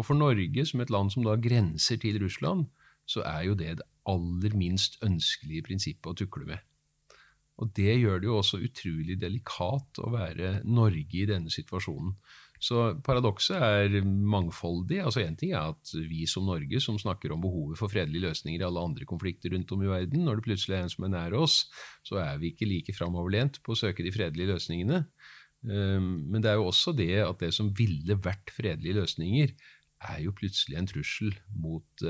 Og 0.00 0.08
for 0.08 0.16
Norge, 0.16 0.64
som 0.64 0.80
et 0.80 0.90
land 0.90 1.12
som 1.12 1.28
da 1.28 1.36
grenser 1.36 2.00
til 2.00 2.22
Russland, 2.24 2.70
så 3.04 3.20
er 3.28 3.50
jo 3.50 3.60
det 3.60 3.82
det 3.82 3.90
aller 4.08 4.56
minst 4.56 4.96
ønskelige 5.04 5.68
prinsippet 5.68 6.08
å 6.08 6.16
tukle 6.24 6.48
med. 6.54 6.64
Og 7.62 7.70
det 7.76 7.92
gjør 8.00 8.22
det 8.22 8.26
jo 8.26 8.38
også 8.40 8.58
utrolig 8.66 9.18
delikat 9.20 10.00
å 10.02 10.10
være 10.14 10.56
Norge 10.66 11.20
i 11.20 11.28
denne 11.28 11.52
situasjonen. 11.54 12.16
Så 12.64 12.80
paradokset 13.04 13.60
er 13.60 13.94
mangfoldig. 14.04 15.02
Altså 15.04 15.22
Én 15.24 15.36
ting 15.38 15.52
er 15.52 15.74
at 15.74 15.92
vi 16.08 16.24
som 16.30 16.46
Norge, 16.48 16.80
som 16.80 16.98
snakker 16.98 17.34
om 17.34 17.42
behovet 17.44 17.78
for 17.78 17.92
fredelige 17.92 18.24
løsninger 18.24 18.62
i 18.62 18.66
alle 18.66 18.82
andre 18.88 19.06
konflikter 19.08 19.52
rundt 19.52 19.74
om 19.74 19.84
i 19.84 19.90
verden, 19.90 20.24
når 20.24 20.40
det 20.40 20.46
plutselig 20.48 20.78
er 20.78 20.86
en 20.86 20.92
som 20.94 21.06
er 21.06 21.12
nær 21.12 21.36
oss, 21.38 21.58
så 22.06 22.18
er 22.22 22.40
vi 22.40 22.54
ikke 22.54 22.70
like 22.70 22.96
framoverlent 22.96 23.60
på 23.62 23.74
å 23.74 23.78
søke 23.78 24.06
de 24.06 24.14
fredelige 24.14 24.54
løsningene. 24.54 25.04
Men 25.64 26.40
det 26.44 26.50
er 26.50 26.58
jo 26.60 26.68
også 26.70 26.92
det 26.96 27.12
at 27.24 27.40
det 27.40 27.52
som 27.56 27.70
ville 27.76 28.16
vært 28.24 28.52
fredelige 28.52 28.98
løsninger, 29.02 29.54
er 30.04 30.18
jo 30.20 30.34
plutselig 30.36 30.76
en 30.76 30.88
trussel 30.88 31.30
mot 31.56 32.04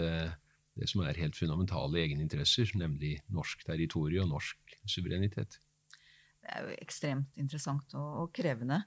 det 0.75 0.89
som 0.91 1.05
er 1.05 1.21
helt 1.21 1.39
fundamentale 1.39 2.03
egeninteresser, 2.03 2.73
nemlig 2.79 3.19
norsk 3.33 3.63
territorium 3.67 4.33
og 4.33 4.41
norsk 4.41 4.79
suverenitet. 4.91 5.61
Det 6.45 6.53
er 6.53 6.67
jo 6.67 6.75
ekstremt 6.83 7.39
interessant 7.41 7.95
og, 7.97 8.09
og 8.21 8.33
krevende. 8.37 8.83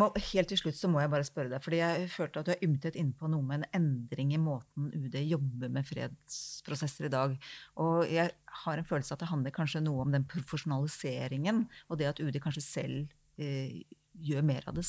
Må, 0.00 0.08
helt 0.32 0.50
til 0.50 0.58
slutt 0.58 0.78
så 0.78 0.88
må 0.90 0.98
jeg 1.02 1.12
bare 1.12 1.26
spørre 1.26 1.52
deg, 1.52 1.62
fordi 1.62 1.78
jeg 1.78 2.08
følte 2.10 2.42
at 2.42 2.48
du 2.48 2.50
har 2.50 2.64
ymtet 2.66 2.98
innpå 2.98 3.30
noe 3.30 3.46
med 3.46 3.60
en 3.60 3.78
endring 3.78 4.32
i 4.34 4.40
måten 4.42 4.88
UD 4.90 5.14
jobber 5.22 5.70
med 5.70 5.86
fredsprosesser 5.86 7.06
i 7.06 7.12
dag. 7.14 7.36
Og 7.84 8.10
jeg 8.10 8.34
har 8.64 8.82
en 8.82 8.88
følelse 8.88 9.14
at 9.14 9.22
det 9.22 9.30
handler 9.30 9.54
kanskje 9.54 9.84
noe 9.84 10.02
om 10.02 10.14
den 10.14 10.26
profesjonaliseringen, 10.30 11.62
og 11.88 12.00
det 12.00 12.10
at 12.10 12.22
UD 12.24 12.40
kanskje 12.42 12.66
selv 12.66 13.14
eh, 13.38 13.82
gjør 14.18 14.46
mer 14.50 14.66
av 14.66 14.80
det 14.80 14.88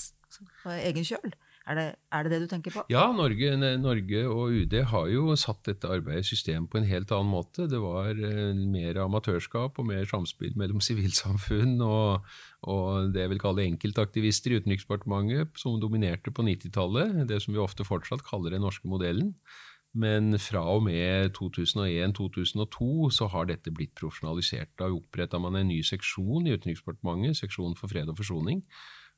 på 0.63 0.73
egen 0.79 1.05
kjøl. 1.05 1.37
Er 1.69 1.77
det, 1.77 1.83
er 2.09 2.25
det, 2.25 2.31
det 2.33 2.39
du 2.41 2.47
tenker 2.49 2.73
på? 2.73 2.83
Ja, 2.89 3.03
Norge, 3.13 3.53
Norge, 3.77 4.21
og 4.25 4.55
UD 4.63 4.73
har 4.89 5.09
jo 5.13 5.35
satt 5.37 5.61
dette 5.67 5.89
arbeidet 5.93 6.25
i 6.25 6.29
system 6.31 6.65
på 6.65 6.79
en 6.79 6.87
helt 6.89 7.11
annen 7.13 7.29
måte. 7.29 7.67
Det 7.69 7.77
var 7.83 8.17
eh, 8.17 8.57
mer 8.57 8.97
amatørskap 9.03 9.77
og 9.77 9.87
mer 9.91 10.07
samspill 10.09 10.55
mellom 10.57 10.81
sivilsamfunn 10.87 11.75
og, 11.85 12.25
og, 12.65 13.11
det 13.13 13.25
jeg 13.25 13.33
vil 13.35 13.43
kalle 13.43 13.67
enkeltaktivister 13.69 14.55
i 14.55 14.61
Utenriksdepartementet, 14.61 15.53
som 15.61 15.77
dominerte 15.81 16.33
på 16.33 16.45
90-tallet. 16.47 17.27
Det 17.29 17.37
som 17.43 17.53
vi 17.53 17.61
ofte 17.61 17.85
fortsatt 17.85 18.25
kaller 18.25 18.55
den 18.55 18.65
norske 18.65 18.89
modellen. 18.89 19.35
Men 19.91 20.37
fra 20.39 20.63
og 20.71 20.85
med 20.87 21.35
2001-2002 21.35 23.11
så 23.11 23.27
har 23.33 23.49
dette 23.49 23.73
blitt 23.75 23.93
profesjonalisert. 23.99 24.71
Da 24.79 24.87
oppretta 24.89 25.37
man 25.37 25.59
en 25.59 25.69
ny 25.69 25.81
seksjon 25.85 26.47
i 26.47 26.55
Utenriksdepartementet, 26.55 27.37
seksjon 27.43 27.77
for 27.77 27.91
fred 27.91 28.09
og 28.09 28.17
forsoning 28.17 28.63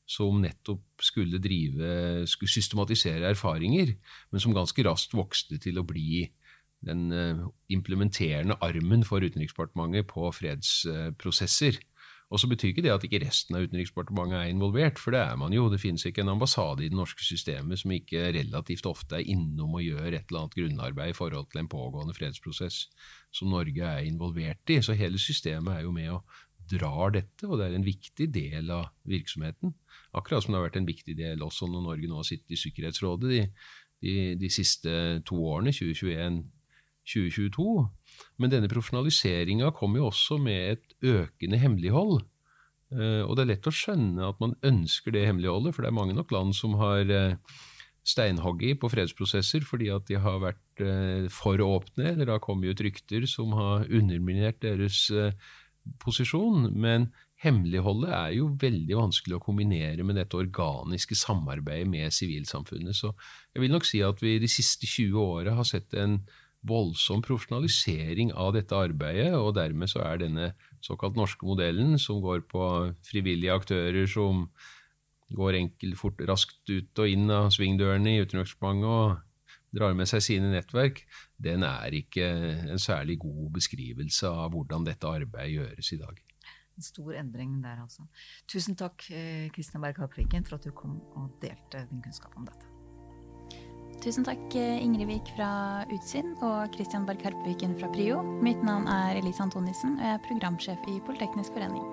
som 0.10 0.42
nettopp 0.44 1.04
skulle 1.04 1.40
drive, 1.42 2.26
skulle 2.28 2.52
systematisere 2.52 3.30
erfaringer, 3.32 3.96
men 4.32 4.44
som 4.44 4.56
ganske 4.56 4.84
raskt 4.86 5.16
vokste 5.16 5.60
til 5.64 5.80
å 5.80 5.88
bli 5.88 6.26
den 6.84 7.08
eh, 7.16 7.46
implementerende 7.72 8.58
armen 8.62 9.06
for 9.08 9.24
Utenriksdepartementet 9.24 10.10
på 10.12 10.28
fredsprosesser. 10.36 11.80
Og 12.34 12.40
så 12.42 12.48
betyr 12.50 12.72
ikke 12.72 12.82
det 12.82 12.92
at 12.94 13.04
ikke 13.06 13.22
resten 13.22 13.56
av 13.56 13.68
Utenriksdepartementet 13.68 14.40
er 14.40 14.50
involvert, 14.50 14.98
for 15.00 15.14
det 15.14 15.22
er 15.22 15.36
man 15.38 15.54
jo. 15.54 15.68
Det 15.70 15.80
finnes 15.82 16.06
ikke 16.08 16.24
en 16.24 16.34
ambassade 16.34 16.82
i 16.82 16.90
det 16.90 16.98
norske 16.98 17.22
systemet 17.22 17.80
som 17.80 17.94
ikke 17.94 18.32
relativt 18.34 18.88
ofte 18.90 19.20
er 19.20 19.30
innom 19.30 19.76
og 19.78 19.86
gjør 19.86 20.08
et 20.10 20.24
eller 20.26 20.42
annet 20.42 20.58
grunnarbeid 20.58 21.14
i 21.14 21.18
forhold 21.18 21.52
til 21.52 21.62
en 21.62 21.70
pågående 21.70 22.16
fredsprosess 22.18 22.88
som 23.34 23.54
Norge 23.54 23.86
er 23.86 24.08
involvert 24.08 24.74
i. 24.74 24.80
Så 24.82 24.98
hele 24.98 25.22
systemet 25.22 25.78
er 25.78 25.86
jo 25.86 25.94
med 25.94 26.10
å 26.16 26.24
drar 26.72 27.14
dette, 27.16 27.48
og 27.48 27.60
det 27.60 27.66
er 27.68 27.76
en 27.78 27.86
viktig 27.86 28.28
del 28.34 28.72
av 28.74 28.86
virksomheten. 29.10 29.74
Akkurat 30.14 30.44
som 30.44 30.54
det 30.54 30.60
har 30.60 30.68
vært 30.68 30.82
en 30.82 30.90
viktig 30.90 31.16
del 31.18 31.44
også 31.46 31.68
når 31.70 31.82
Norge 31.88 32.10
nå 32.10 32.16
har 32.20 32.28
sittet 32.28 32.54
i 32.56 32.62
Sikkerhetsrådet 32.62 33.32
de, 33.32 33.42
de, 34.04 34.14
de 34.40 34.50
siste 34.54 34.92
to 35.28 35.36
årene, 35.50 35.74
2021-2022. 35.74 37.68
Men 38.42 38.54
denne 38.54 38.70
profesjonaliseringa 38.72 39.74
kommer 39.78 40.02
jo 40.02 40.10
også 40.12 40.38
med 40.42 40.78
et 40.78 40.88
økende 41.16 41.58
hemmelighold. 41.62 42.24
Uh, 42.94 43.24
og 43.26 43.36
det 43.36 43.44
er 43.44 43.52
lett 43.56 43.70
å 43.70 43.74
skjønne 43.74 44.28
at 44.28 44.42
man 44.44 44.54
ønsker 44.66 45.16
det 45.16 45.26
hemmeligholdet, 45.26 45.74
for 45.74 45.82
det 45.82 45.90
er 45.90 45.98
mange 45.98 46.18
nok 46.18 46.30
land 46.36 46.54
som 46.54 46.76
har 46.78 47.10
uh, 47.10 47.34
steinhogget 48.06 48.78
på 48.82 48.90
fredsprosesser 48.92 49.64
fordi 49.66 49.88
at 49.94 50.06
de 50.10 50.20
har 50.22 50.38
vært 50.44 50.84
uh, 50.84 51.26
for 51.34 51.58
åpne, 51.64 52.12
eller 52.12 52.28
det 52.28 52.36
har 52.36 52.44
kommet 52.44 52.70
ut 52.70 52.84
rykter 52.86 53.26
som 53.30 53.56
har 53.58 53.88
underminert 53.90 54.62
deres 54.62 55.08
posisjon, 56.04 56.70
men 56.80 57.10
hemmeligholdet 57.44 58.14
er 58.16 58.36
jo 58.38 58.52
veldig 58.60 58.96
vanskelig 58.98 59.38
å 59.38 59.44
kombinere 59.44 60.06
med 60.08 60.18
dette 60.20 60.40
organiske 60.40 61.18
samarbeidet 61.20 61.90
med 61.92 62.16
sivilsamfunnet. 62.16 62.96
Så 62.96 63.12
jeg 63.54 63.66
vil 63.66 63.74
nok 63.74 63.88
si 63.88 64.00
at 64.06 64.24
vi 64.24 64.38
de 64.42 64.50
siste 64.52 64.88
20 64.88 65.20
åra 65.20 65.58
har 65.60 65.68
sett 65.68 65.94
en 66.00 66.22
voldsom 66.64 67.20
profesjonalisering 67.26 68.32
av 68.40 68.54
dette 68.56 68.78
arbeidet, 68.78 69.34
og 69.36 69.56
dermed 69.58 69.92
så 69.92 70.06
er 70.08 70.22
denne 70.22 70.54
såkalt 70.84 71.20
norske 71.20 71.44
modellen, 71.48 71.98
som 72.00 72.22
går 72.24 72.46
på 72.48 72.64
frivillige 73.04 73.56
aktører 73.56 74.08
som 74.08 74.48
går 75.34 75.60
enkelt, 75.60 75.98
fort, 76.00 76.24
raskt 76.30 76.70
ut 76.70 77.04
og 77.04 77.10
inn 77.10 77.30
av 77.34 77.52
svingdørene 77.56 78.16
i 78.16 78.24
Utenriksdepartementet 78.24 78.90
og 78.94 79.22
drar 79.74 79.96
med 79.98 80.10
seg 80.10 80.22
sine 80.22 80.52
nettverk, 80.54 81.02
den 81.44 81.66
er 81.68 81.96
ikke 81.96 82.28
en 82.74 82.82
særlig 82.82 83.20
god 83.24 83.50
beskrivelse 83.60 84.30
av 84.30 84.54
hvordan 84.54 84.88
dette 84.88 85.10
arbeidet 85.10 85.58
gjøres 85.58 85.92
i 85.96 86.00
dag. 86.02 86.22
En 86.74 86.86
stor 86.86 87.14
endring 87.20 87.58
der, 87.62 87.82
altså. 87.84 88.06
Tusen 88.50 88.76
takk, 88.76 89.06
Kristian 89.54 89.82
eh, 89.82 89.88
Berg 89.88 90.00
Harpviken, 90.02 90.46
for 90.48 90.58
at 90.58 90.66
du 90.66 90.74
kom 90.74 90.98
og 91.14 91.36
delte 91.44 91.86
din 91.92 92.02
kunnskap 92.02 92.34
om 92.40 92.48
dette. 92.50 92.70
Tusen 94.04 94.26
takk, 94.26 94.42
eh, 94.58 94.82
Ingrid 94.84 95.08
Wiik 95.08 95.30
fra 95.38 95.50
Utsyn 95.94 96.34
og 96.42 96.74
Kristian 96.74 97.06
Berg 97.08 97.22
Harpviken 97.24 97.78
fra 97.80 97.92
Prio. 97.94 98.24
Mitt 98.44 98.66
navn 98.66 98.90
er 98.90 99.22
Elise 99.22 99.46
Antonissen, 99.46 100.00
og 100.00 100.08
jeg 100.08 100.18
er 100.18 100.26
programsjef 100.28 100.90
i 100.90 100.98
Politeknisk 101.06 101.54
forening. 101.54 101.93